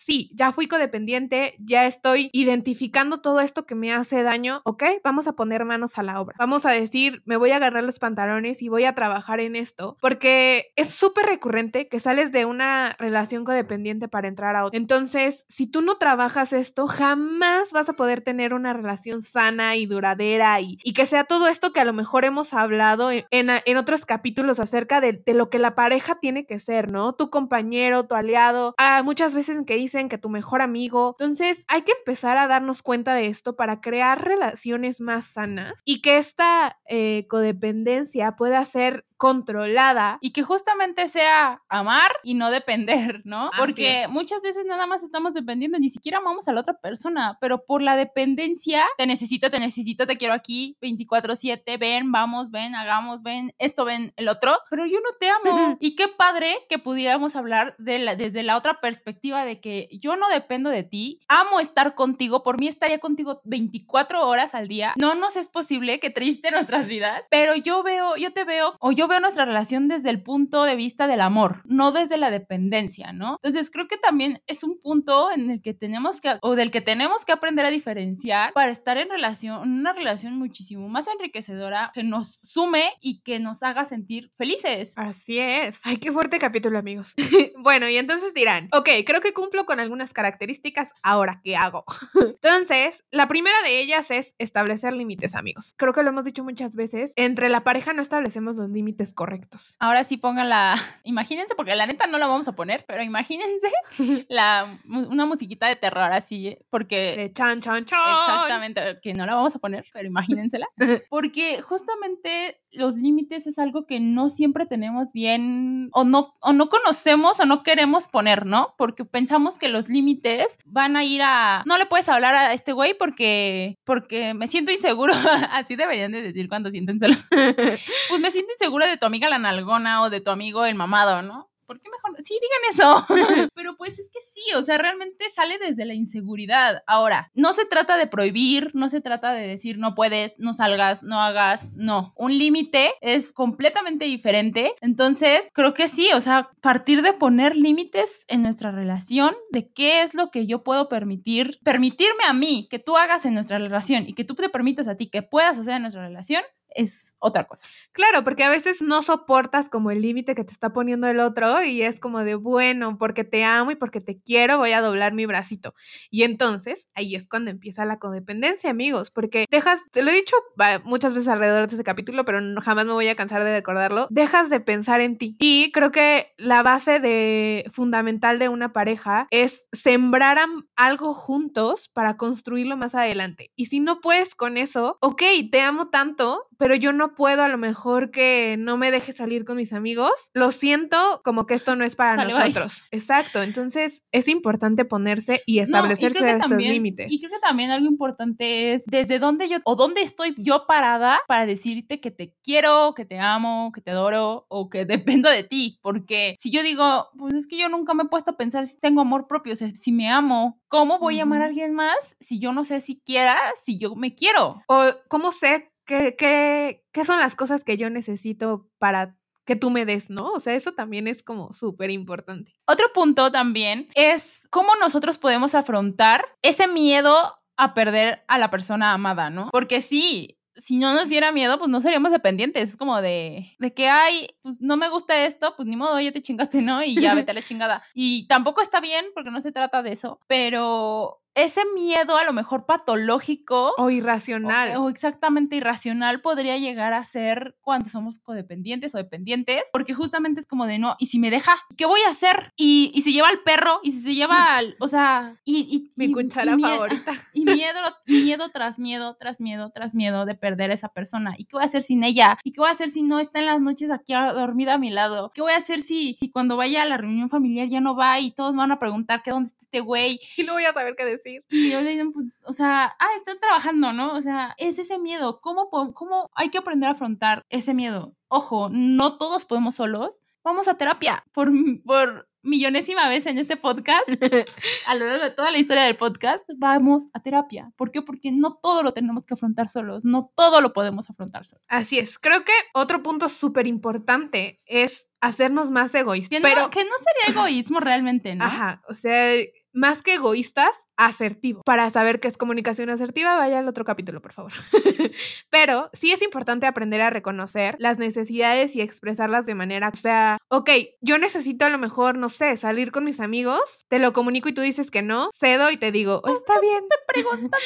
sí, 0.08 0.30
ya 0.32 0.52
fui 0.52 0.68
codependiente, 0.68 1.54
ya 1.58 1.86
estoy 1.86 2.30
identificando 2.32 3.20
todo 3.20 3.42
esto 3.42 3.66
que 3.66 3.74
me 3.74 3.92
hace 3.92 4.22
daño, 4.22 4.62
ok, 4.64 4.82
vamos 5.04 5.28
a 5.28 5.34
poner 5.34 5.66
manos 5.66 5.98
a 5.98 6.02
la 6.02 6.18
obra. 6.18 6.34
Vamos 6.38 6.64
a 6.64 6.70
decir, 6.70 7.20
me 7.26 7.36
voy 7.36 7.50
a 7.50 7.56
agarrar 7.56 7.84
los 7.84 7.98
pantalones 7.98 8.62
y 8.62 8.70
voy 8.70 8.84
a 8.84 8.94
trabajar 8.94 9.38
en 9.40 9.54
esto, 9.54 9.98
porque 10.00 10.72
es 10.76 10.94
súper 10.94 11.26
recurrente 11.26 11.88
que 11.88 12.00
sales 12.00 12.32
de 12.32 12.46
una 12.46 12.96
relación 12.98 13.44
codependiente 13.44 14.08
para 14.08 14.28
entrar 14.28 14.56
a 14.56 14.64
otra. 14.64 14.78
Entonces, 14.78 15.44
si 15.50 15.66
tú 15.66 15.82
no 15.82 15.98
trabajas 15.98 16.54
esto, 16.54 16.86
jamás 16.86 17.72
vas 17.72 17.90
a 17.90 17.92
poder 17.92 18.22
tener 18.22 18.54
una 18.54 18.72
relación 18.72 19.20
sana 19.20 19.76
y 19.76 19.84
duradera 19.84 20.58
y, 20.62 20.78
que 20.94 21.04
sea 21.04 21.24
todo 21.24 21.48
esto 21.48 21.74
que 21.74 21.80
a 21.80 21.84
lo 21.84 21.92
mejor 21.92 22.24
hemos 22.24 22.54
hablado 22.54 23.10
en, 23.12 23.76
otros 23.76 24.06
capítulos 24.06 24.58
acerca 24.58 25.02
de, 25.02 25.22
lo 25.34 25.50
que 25.50 25.58
la 25.58 25.74
pareja 25.74 26.14
tiene 26.18 26.46
que 26.46 26.58
ser, 26.58 26.90
¿no? 26.90 27.12
Tu 27.12 27.28
compañero, 27.28 28.06
tu 28.06 28.14
aliado. 28.14 28.74
Ah, 28.78 29.02
muchas 29.04 29.34
veces 29.34 29.58
que 29.66 29.76
que 30.06 30.18
tu 30.18 30.28
mejor 30.28 30.62
amigo. 30.62 31.16
Entonces 31.18 31.64
hay 31.66 31.82
que 31.82 31.90
empezar 31.90 32.36
a 32.36 32.46
darnos 32.46 32.82
cuenta 32.82 33.14
de 33.14 33.26
esto 33.26 33.56
para 33.56 33.80
crear 33.80 34.24
relaciones 34.24 35.00
más 35.00 35.26
sanas 35.26 35.72
y 35.84 36.00
que 36.00 36.18
esta 36.18 36.78
eh, 36.88 37.26
codependencia 37.28 38.36
pueda 38.36 38.64
ser 38.64 39.04
controlada. 39.18 40.18
Y 40.20 40.30
que 40.30 40.42
justamente 40.42 41.08
sea 41.08 41.62
amar 41.68 42.10
y 42.22 42.34
no 42.34 42.50
depender, 42.50 43.20
¿no? 43.24 43.50
Porque 43.58 44.06
muchas 44.08 44.40
veces 44.42 44.64
nada 44.64 44.86
más 44.86 45.02
estamos 45.02 45.34
dependiendo, 45.34 45.78
ni 45.78 45.88
siquiera 45.88 46.18
amamos 46.18 46.48
a 46.48 46.52
la 46.52 46.60
otra 46.60 46.74
persona, 46.74 47.36
pero 47.40 47.64
por 47.66 47.82
la 47.82 47.96
dependencia, 47.96 48.86
te 48.96 49.06
necesito, 49.06 49.50
te 49.50 49.58
necesito, 49.58 50.06
te 50.06 50.16
quiero 50.16 50.34
aquí 50.34 50.76
24/7, 50.80 51.78
ven, 51.78 52.12
vamos, 52.12 52.50
ven, 52.50 52.76
hagamos, 52.76 53.22
ven, 53.22 53.52
esto, 53.58 53.84
ven, 53.84 54.12
el 54.16 54.28
otro, 54.28 54.56
pero 54.70 54.86
yo 54.86 54.98
no 55.00 55.10
te 55.18 55.28
amo. 55.28 55.76
y 55.80 55.96
qué 55.96 56.06
padre 56.08 56.54
que 56.68 56.78
pudiéramos 56.78 57.34
hablar 57.34 57.74
de 57.78 57.98
la, 57.98 58.14
desde 58.14 58.44
la 58.44 58.56
otra 58.56 58.80
perspectiva 58.80 59.44
de 59.44 59.60
que 59.60 59.88
yo 59.90 60.16
no 60.16 60.28
dependo 60.28 60.70
de 60.70 60.84
ti, 60.84 61.20
amo 61.26 61.58
estar 61.58 61.96
contigo, 61.96 62.44
por 62.44 62.60
mí 62.60 62.68
estaría 62.68 63.00
contigo 63.00 63.40
24 63.44 64.26
horas 64.26 64.54
al 64.54 64.68
día, 64.68 64.94
no 64.96 65.16
nos 65.16 65.36
es 65.36 65.48
posible 65.48 65.98
que 65.98 66.10
triste 66.10 66.50
nuestras 66.52 66.86
vidas, 66.86 67.26
pero 67.30 67.56
yo 67.56 67.82
veo, 67.82 68.16
yo 68.16 68.32
te 68.32 68.44
veo 68.44 68.76
o 68.78 68.92
yo 68.92 69.07
veo 69.08 69.20
nuestra 69.20 69.44
relación 69.44 69.88
desde 69.88 70.10
el 70.10 70.22
punto 70.22 70.64
de 70.64 70.76
vista 70.76 71.06
del 71.06 71.20
amor, 71.20 71.62
no 71.64 71.92
desde 71.92 72.18
la 72.18 72.30
dependencia, 72.30 73.12
¿no? 73.12 73.38
Entonces 73.42 73.70
creo 73.70 73.88
que 73.88 73.96
también 73.96 74.42
es 74.46 74.64
un 74.64 74.78
punto 74.78 75.30
en 75.30 75.50
el 75.50 75.62
que 75.62 75.74
tenemos 75.74 76.20
que, 76.20 76.38
o 76.42 76.54
del 76.54 76.70
que 76.70 76.80
tenemos 76.80 77.24
que 77.24 77.32
aprender 77.32 77.66
a 77.66 77.70
diferenciar 77.70 78.52
para 78.52 78.70
estar 78.70 78.98
en 78.98 79.08
relación, 79.08 79.68
una 79.68 79.92
relación 79.92 80.36
muchísimo 80.36 80.88
más 80.88 81.08
enriquecedora, 81.08 81.90
que 81.94 82.02
nos 82.02 82.34
sume 82.42 82.92
y 83.00 83.20
que 83.22 83.38
nos 83.38 83.62
haga 83.62 83.84
sentir 83.84 84.30
felices. 84.36 84.92
Así 84.96 85.38
es. 85.38 85.80
Ay, 85.84 85.96
qué 85.96 86.12
fuerte 86.12 86.38
capítulo, 86.38 86.78
amigos. 86.78 87.14
bueno, 87.62 87.88
y 87.88 87.96
entonces 87.96 88.34
dirán, 88.34 88.68
ok, 88.72 88.88
creo 89.06 89.20
que 89.20 89.32
cumplo 89.32 89.66
con 89.66 89.80
algunas 89.80 90.12
características, 90.12 90.92
ahora, 91.02 91.40
¿qué 91.42 91.56
hago? 91.56 91.84
entonces, 92.14 93.04
la 93.10 93.28
primera 93.28 93.56
de 93.62 93.80
ellas 93.80 94.10
es 94.10 94.34
establecer 94.38 94.92
límites, 94.92 95.34
amigos. 95.34 95.74
Creo 95.76 95.92
que 95.92 96.02
lo 96.02 96.10
hemos 96.10 96.24
dicho 96.24 96.44
muchas 96.44 96.74
veces, 96.74 97.12
entre 97.16 97.48
la 97.48 97.64
pareja 97.64 97.92
no 97.92 98.02
establecemos 98.02 98.56
los 98.56 98.68
límites 98.70 98.97
correctos. 99.14 99.76
Ahora 99.80 100.04
sí 100.04 100.20
la 100.22 100.74
imagínense, 101.04 101.54
porque 101.54 101.74
la 101.74 101.86
neta 101.86 102.06
no 102.06 102.18
la 102.18 102.26
vamos 102.26 102.48
a 102.48 102.52
poner, 102.52 102.84
pero 102.86 103.02
imagínense 103.02 103.68
la, 104.28 104.78
una 104.86 105.26
musiquita 105.26 105.66
de 105.68 105.76
terror 105.76 106.12
así, 106.12 106.58
porque... 106.70 107.16
De 107.16 107.32
chan, 107.32 107.60
chan, 107.60 107.84
chan. 107.84 107.98
Exactamente, 108.10 108.98
que 109.02 109.14
no 109.14 109.26
la 109.26 109.34
vamos 109.34 109.54
a 109.54 109.58
poner, 109.58 109.84
pero 109.92 110.06
imagínensela. 110.06 110.66
Porque 111.10 111.62
justamente 111.62 112.60
los 112.70 112.96
límites 112.96 113.46
es 113.46 113.58
algo 113.58 113.86
que 113.86 113.98
no 114.00 114.28
siempre 114.28 114.66
tenemos 114.66 115.12
bien 115.12 115.88
o 115.92 116.04
no, 116.04 116.34
o 116.40 116.52
no 116.52 116.68
conocemos 116.68 117.40
o 117.40 117.46
no 117.46 117.62
queremos 117.62 118.08
poner, 118.08 118.44
¿no? 118.44 118.74
Porque 118.76 119.04
pensamos 119.04 119.58
que 119.58 119.68
los 119.68 119.88
límites 119.88 120.58
van 120.66 120.96
a 120.96 121.04
ir 121.04 121.22
a... 121.22 121.62
No 121.66 121.78
le 121.78 121.86
puedes 121.86 122.08
hablar 122.08 122.34
a 122.34 122.52
este 122.52 122.72
güey 122.72 122.94
porque, 122.98 123.78
porque 123.84 124.34
me 124.34 124.48
siento 124.48 124.70
inseguro. 124.70 125.14
Así 125.50 125.76
deberían 125.76 126.12
de 126.12 126.22
decir 126.22 126.48
cuando 126.48 126.70
sienten 126.70 127.00
celos. 127.00 127.24
pues 127.30 128.20
me 128.20 128.30
siento 128.30 128.52
insegura 128.52 128.86
de 128.88 128.96
tu 128.96 129.06
amiga 129.06 129.28
la 129.28 129.38
nalgona 129.38 130.02
o 130.02 130.10
de 130.10 130.20
tu 130.20 130.30
amigo 130.30 130.64
el 130.64 130.74
mamado, 130.74 131.22
¿no? 131.22 131.48
¿por 131.68 131.80
qué 131.80 131.90
mejor? 131.90 132.20
Sí, 132.22 132.34
digan 132.40 132.72
eso. 132.72 133.06
Pero 133.54 133.76
pues 133.76 133.98
es 133.98 134.10
que 134.10 134.20
sí, 134.20 134.54
o 134.56 134.62
sea, 134.62 134.78
realmente 134.78 135.28
sale 135.28 135.58
desde 135.58 135.84
la 135.84 135.94
inseguridad. 135.94 136.82
Ahora, 136.86 137.30
no 137.34 137.52
se 137.52 137.66
trata 137.66 137.98
de 137.98 138.06
prohibir, 138.06 138.70
no 138.74 138.88
se 138.88 139.02
trata 139.02 139.32
de 139.32 139.46
decir 139.46 139.78
no 139.78 139.94
puedes, 139.94 140.38
no 140.38 140.54
salgas, 140.54 141.02
no 141.02 141.20
hagas, 141.20 141.70
no. 141.74 142.14
Un 142.16 142.36
límite 142.38 142.92
es 143.02 143.32
completamente 143.32 144.06
diferente. 144.06 144.72
Entonces, 144.80 145.50
creo 145.52 145.74
que 145.74 145.88
sí, 145.88 146.08
o 146.14 146.22
sea, 146.22 146.48
partir 146.62 147.02
de 147.02 147.12
poner 147.12 147.54
límites 147.54 148.24
en 148.28 148.42
nuestra 148.42 148.72
relación, 148.72 149.36
de 149.50 149.70
qué 149.70 150.02
es 150.02 150.14
lo 150.14 150.30
que 150.30 150.46
yo 150.46 150.64
puedo 150.64 150.88
permitir, 150.88 151.58
permitirme 151.62 152.24
a 152.26 152.32
mí 152.32 152.66
que 152.70 152.78
tú 152.78 152.96
hagas 152.96 153.26
en 153.26 153.34
nuestra 153.34 153.58
relación 153.58 154.08
y 154.08 154.14
que 154.14 154.24
tú 154.24 154.34
te 154.34 154.48
permitas 154.48 154.88
a 154.88 154.96
ti 154.96 155.10
que 155.10 155.22
puedas 155.22 155.58
hacer 155.58 155.74
en 155.74 155.82
nuestra 155.82 156.06
relación, 156.06 156.42
es 156.74 157.14
otra 157.18 157.46
cosa. 157.46 157.66
Claro, 157.92 158.24
porque 158.24 158.44
a 158.44 158.50
veces 158.50 158.82
no 158.82 159.02
soportas 159.02 159.68
como 159.68 159.90
el 159.90 160.02
límite 160.02 160.34
que 160.34 160.44
te 160.44 160.52
está 160.52 160.72
poniendo 160.72 161.06
el 161.08 161.20
otro 161.20 161.62
y 161.64 161.82
es 161.82 162.00
como 162.00 162.20
de, 162.24 162.34
bueno, 162.34 162.98
porque 162.98 163.24
te 163.24 163.44
amo 163.44 163.70
y 163.70 163.76
porque 163.76 164.00
te 164.00 164.20
quiero, 164.20 164.58
voy 164.58 164.72
a 164.72 164.80
doblar 164.80 165.12
mi 165.12 165.26
bracito. 165.26 165.74
Y 166.10 166.22
entonces 166.22 166.88
ahí 166.94 167.14
es 167.14 167.28
cuando 167.28 167.50
empieza 167.50 167.84
la 167.84 167.98
codependencia, 167.98 168.70
amigos, 168.70 169.10
porque 169.10 169.46
dejas, 169.50 169.80
te 169.90 170.02
lo 170.02 170.10
he 170.10 170.14
dicho 170.14 170.36
muchas 170.84 171.14
veces 171.14 171.28
alrededor 171.28 171.66
de 171.66 171.74
este 171.74 171.84
capítulo, 171.84 172.24
pero 172.24 172.40
jamás 172.60 172.86
me 172.86 172.92
voy 172.92 173.08
a 173.08 173.16
cansar 173.16 173.44
de 173.44 173.56
recordarlo, 173.56 174.06
dejas 174.10 174.50
de 174.50 174.60
pensar 174.60 175.00
en 175.00 175.18
ti. 175.18 175.36
Y 175.38 175.72
creo 175.72 175.90
que 175.90 176.32
la 176.36 176.62
base 176.62 177.00
de 177.00 177.70
fundamental 177.72 178.38
de 178.38 178.48
una 178.48 178.72
pareja 178.72 179.26
es 179.30 179.66
sembrar 179.72 180.38
algo 180.76 181.14
juntos 181.14 181.88
para 181.92 182.16
construirlo 182.16 182.76
más 182.76 182.94
adelante. 182.94 183.50
Y 183.56 183.66
si 183.66 183.80
no 183.80 184.00
puedes 184.00 184.34
con 184.34 184.56
eso, 184.56 184.98
ok, 185.00 185.22
te 185.50 185.60
amo 185.60 185.88
tanto, 185.88 186.47
pero 186.58 186.74
yo 186.74 186.92
no 186.92 187.14
puedo 187.14 187.42
a 187.42 187.48
lo 187.48 187.56
mejor 187.56 188.10
que 188.10 188.56
no 188.58 188.76
me 188.76 188.90
deje 188.90 189.12
salir 189.12 189.44
con 189.44 189.56
mis 189.56 189.72
amigos. 189.72 190.10
Lo 190.34 190.50
siento 190.50 191.22
como 191.24 191.46
que 191.46 191.54
esto 191.54 191.76
no 191.76 191.84
es 191.84 191.96
para 191.96 192.24
nosotros. 192.24 192.82
Exacto. 192.90 193.42
Entonces 193.42 194.02
es 194.12 194.28
importante 194.28 194.84
ponerse 194.84 195.42
y 195.46 195.60
establecerse 195.60 196.30
estos 196.30 196.58
límites. 196.58 197.10
Y 197.10 197.20
creo 197.20 197.30
que 197.30 197.38
también 197.38 197.70
algo 197.70 197.86
importante 197.86 198.74
es 198.74 198.84
desde 198.86 199.18
dónde 199.18 199.48
yo 199.48 199.58
o 199.64 199.76
dónde 199.76 200.02
estoy 200.02 200.34
yo 200.36 200.66
parada 200.66 201.20
para 201.28 201.46
decirte 201.46 202.00
que 202.00 202.10
te 202.10 202.34
quiero, 202.42 202.92
que 202.94 203.04
te 203.04 203.20
amo, 203.20 203.70
que 203.72 203.80
te 203.80 203.92
adoro 203.92 204.46
o 204.48 204.68
que 204.68 204.84
dependo 205.24 205.30
de 205.30 205.44
ti. 205.44 205.78
Porque 205.80 206.34
si 206.36 206.50
yo 206.50 206.62
digo, 206.62 207.08
pues 207.16 207.34
es 207.34 207.46
que 207.46 207.58
yo 207.58 207.68
nunca 207.68 207.94
me 207.94 208.02
he 208.02 208.08
puesto 208.08 208.32
a 208.32 208.36
pensar 208.36 208.66
si 208.66 208.78
tengo 208.78 209.00
amor 209.00 209.26
propio, 209.28 209.52
o 209.52 209.56
sea, 209.56 209.72
si 209.74 209.92
me 209.92 210.08
amo, 210.08 210.60
¿cómo 210.68 210.98
voy 210.98 211.20
a 211.20 211.22
amar 211.22 211.42
a 211.42 211.46
alguien 211.46 211.74
más 211.74 212.16
si 212.20 212.40
yo 212.40 212.52
no 212.52 212.64
sé 212.64 212.80
siquiera 212.80 213.36
si 213.62 213.78
yo 213.78 213.94
me 213.94 214.14
quiero? 214.14 214.62
O 214.66 214.84
cómo 215.08 215.30
sé 215.30 215.67
¿Qué, 215.88 216.84
qué, 216.92 217.04
son 217.04 217.18
las 217.18 217.34
cosas 217.34 217.64
que 217.64 217.78
yo 217.78 217.88
necesito 217.88 218.68
para 218.78 219.16
que 219.46 219.56
tú 219.56 219.70
me 219.70 219.86
des, 219.86 220.10
¿no? 220.10 220.32
O 220.32 220.40
sea, 220.40 220.54
eso 220.54 220.72
también 220.72 221.08
es 221.08 221.22
como 221.22 221.50
súper 221.54 221.90
importante. 221.90 222.52
Otro 222.66 222.92
punto 222.92 223.30
también 223.30 223.88
es 223.94 224.46
cómo 224.50 224.76
nosotros 224.76 225.16
podemos 225.16 225.54
afrontar 225.54 226.26
ese 226.42 226.68
miedo 226.68 227.16
a 227.56 227.72
perder 227.72 228.22
a 228.28 228.36
la 228.36 228.50
persona 228.50 228.92
amada, 228.92 229.30
¿no? 229.30 229.48
Porque 229.50 229.80
sí, 229.80 230.38
si 230.58 230.76
no 230.76 230.92
nos 230.92 231.08
diera 231.08 231.32
miedo, 231.32 231.58
pues 231.58 231.70
no 231.70 231.80
seríamos 231.80 232.12
dependientes. 232.12 232.70
Es 232.70 232.76
como 232.76 233.00
de, 233.00 233.56
de 233.58 233.72
que, 233.72 233.88
ay, 233.88 234.28
pues 234.42 234.60
no 234.60 234.76
me 234.76 234.90
gusta 234.90 235.24
esto, 235.24 235.54
pues 235.56 235.66
ni 235.66 235.76
modo, 235.76 235.98
ya 235.98 236.12
te 236.12 236.20
chingaste, 236.20 236.60
¿no? 236.60 236.82
Y 236.82 237.00
ya 237.00 237.14
vete 237.14 237.30
a 237.30 237.34
la 237.34 237.42
chingada. 237.42 237.82
Y 237.94 238.26
tampoco 238.28 238.60
está 238.60 238.80
bien, 238.80 239.06
porque 239.14 239.30
no 239.30 239.40
se 239.40 239.52
trata 239.52 239.82
de 239.82 239.92
eso, 239.92 240.20
pero 240.26 241.22
ese 241.44 241.62
miedo 241.74 242.16
a 242.16 242.24
lo 242.24 242.32
mejor 242.32 242.66
patológico 242.66 243.74
o 243.76 243.90
irracional. 243.90 244.76
O, 244.76 244.88
exactamente 244.88 245.56
irracional 245.56 246.20
podría 246.20 246.56
llegar 246.58 246.92
a 246.92 247.04
ser 247.04 247.56
cuando 247.60 247.88
somos 247.88 248.18
codependientes 248.18 248.94
o 248.94 248.98
dependientes, 248.98 249.62
porque 249.72 249.94
justamente 249.94 250.40
es 250.40 250.46
como 250.46 250.66
de 250.66 250.78
no, 250.78 250.96
¿y 250.98 251.06
si 251.06 251.18
me 251.18 251.30
deja? 251.30 251.56
¿Qué 251.76 251.86
voy 251.86 252.00
a 252.06 252.10
hacer? 252.10 252.52
¿Y, 252.56 252.90
y 252.94 253.02
si 253.02 253.12
lleva 253.12 253.28
al 253.28 253.40
perro? 253.40 253.80
¿Y 253.82 253.92
si 253.92 254.00
se 254.00 254.14
lleva 254.14 254.56
al, 254.56 254.76
o 254.80 254.88
sea, 254.88 255.36
y... 255.44 255.90
Mi 255.96 256.12
cuchara 256.12 256.56
favorita. 256.58 257.12
Y 257.32 257.44
miedo, 257.44 257.78
miedo 258.06 258.50
tras 258.50 258.78
miedo, 258.78 259.16
tras 259.16 259.40
miedo, 259.40 259.70
tras 259.70 259.94
miedo 259.94 260.24
de 260.24 260.34
perder 260.34 260.70
a 260.70 260.74
esa 260.74 260.88
persona. 260.88 261.34
¿Y 261.36 261.44
qué 261.44 261.56
voy 261.56 261.62
a 261.62 261.66
hacer 261.66 261.82
sin 261.82 262.02
ella? 262.02 262.38
¿Y 262.42 262.52
qué 262.52 262.60
voy 262.60 262.68
a 262.68 262.72
hacer 262.72 262.88
si 262.88 263.02
no 263.02 263.20
está 263.20 263.38
en 263.38 263.46
las 263.46 263.60
noches 263.60 263.90
aquí 263.90 264.12
dormida 264.12 264.74
a 264.74 264.78
mi 264.78 264.90
lado? 264.90 265.30
¿Qué 265.34 265.42
voy 265.42 265.52
a 265.52 265.56
hacer 265.56 265.80
si, 265.80 266.16
si 266.18 266.30
cuando 266.30 266.56
vaya 266.56 266.82
a 266.82 266.86
la 266.86 266.96
reunión 266.96 267.28
familiar 267.28 267.68
ya 267.68 267.80
no 267.80 267.94
va 267.94 268.18
y 268.18 268.32
todos 268.32 268.56
van 268.56 268.72
a 268.72 268.78
preguntar 268.78 269.22
que 269.22 269.30
dónde 269.30 269.48
está 269.48 269.62
este 269.62 269.80
güey? 269.80 270.20
Y 270.36 270.42
no 270.42 270.54
voy 270.54 270.64
a 270.64 270.72
saber 270.72 270.94
qué 270.96 271.04
decir. 271.04 271.27
Y 271.50 271.70
yo 271.70 271.80
le 271.80 271.90
digo, 271.90 272.10
pues, 272.12 272.40
o 272.44 272.52
sea, 272.52 272.94
ah, 272.98 273.08
están 273.16 273.38
trabajando, 273.38 273.92
¿no? 273.92 274.14
O 274.14 274.20
sea, 274.20 274.54
es 274.58 274.78
ese 274.78 274.98
miedo. 274.98 275.40
¿Cómo, 275.40 275.68
¿Cómo 275.70 276.28
hay 276.34 276.50
que 276.50 276.58
aprender 276.58 276.88
a 276.88 276.92
afrontar 276.92 277.42
ese 277.48 277.74
miedo? 277.74 278.14
Ojo, 278.28 278.68
no 278.70 279.16
todos 279.16 279.46
podemos 279.46 279.76
solos. 279.76 280.20
Vamos 280.44 280.68
a 280.68 280.76
terapia 280.76 281.24
por, 281.32 281.50
por 281.84 282.28
millonésima 282.42 283.08
vez 283.08 283.26
en 283.26 283.38
este 283.38 283.56
podcast, 283.56 284.08
a 284.86 284.94
lo 284.94 285.06
largo 285.06 285.24
de 285.24 285.30
toda 285.30 285.50
la 285.50 285.58
historia 285.58 285.84
del 285.84 285.96
podcast, 285.96 286.48
vamos 286.56 287.06
a 287.12 287.20
terapia. 287.20 287.72
¿Por 287.76 287.90
qué? 287.90 288.02
Porque 288.02 288.32
no 288.32 288.54
todo 288.54 288.82
lo 288.82 288.92
tenemos 288.92 289.26
que 289.26 289.34
afrontar 289.34 289.68
solos, 289.68 290.04
no 290.04 290.32
todo 290.34 290.60
lo 290.60 290.72
podemos 290.72 291.10
afrontar 291.10 291.46
solos. 291.46 291.64
Así 291.68 291.98
es. 291.98 292.18
Creo 292.18 292.44
que 292.44 292.52
otro 292.74 293.02
punto 293.02 293.28
súper 293.28 293.66
importante 293.66 294.60
es 294.66 295.06
hacernos 295.20 295.70
más 295.70 295.94
egoístas. 295.94 296.40
pero 296.42 296.70
que 296.70 296.84
no 296.84 296.92
sería 296.98 297.40
egoísmo 297.40 297.80
realmente, 297.80 298.34
¿no? 298.34 298.44
Ajá, 298.44 298.82
o 298.88 298.94
sea, 298.94 299.34
más 299.72 300.02
que 300.02 300.14
egoístas, 300.14 300.70
asertivo. 300.98 301.62
Para 301.64 301.88
saber 301.88 302.20
qué 302.20 302.28
es 302.28 302.36
comunicación 302.36 302.90
asertiva, 302.90 303.36
vaya 303.36 303.60
al 303.60 303.68
otro 303.68 303.84
capítulo, 303.84 304.20
por 304.20 304.32
favor. 304.32 304.52
Pero 305.50 305.88
sí 305.94 306.12
es 306.12 306.20
importante 306.20 306.66
aprender 306.66 307.00
a 307.00 307.08
reconocer 307.08 307.76
las 307.78 307.98
necesidades 307.98 308.76
y 308.76 308.82
expresarlas 308.82 309.46
de 309.46 309.54
manera, 309.54 309.88
o 309.88 309.96
sea, 309.96 310.38
ok, 310.48 310.70
yo 311.00 311.18
necesito 311.18 311.64
a 311.64 311.70
lo 311.70 311.78
mejor, 311.78 312.18
no 312.18 312.28
sé, 312.28 312.56
salir 312.56 312.90
con 312.90 313.04
mis 313.04 313.20
amigos, 313.20 313.84
te 313.88 313.98
lo 313.98 314.12
comunico 314.12 314.48
y 314.48 314.54
tú 314.54 314.60
dices 314.60 314.90
que 314.90 315.02
no, 315.02 315.30
cedo 315.32 315.70
y 315.70 315.76
te 315.76 315.92
digo, 315.92 316.20
oh, 316.24 316.32
está 316.32 316.60
bien. 316.60 316.84
Te 316.88 316.96
preguntando. 317.06 317.56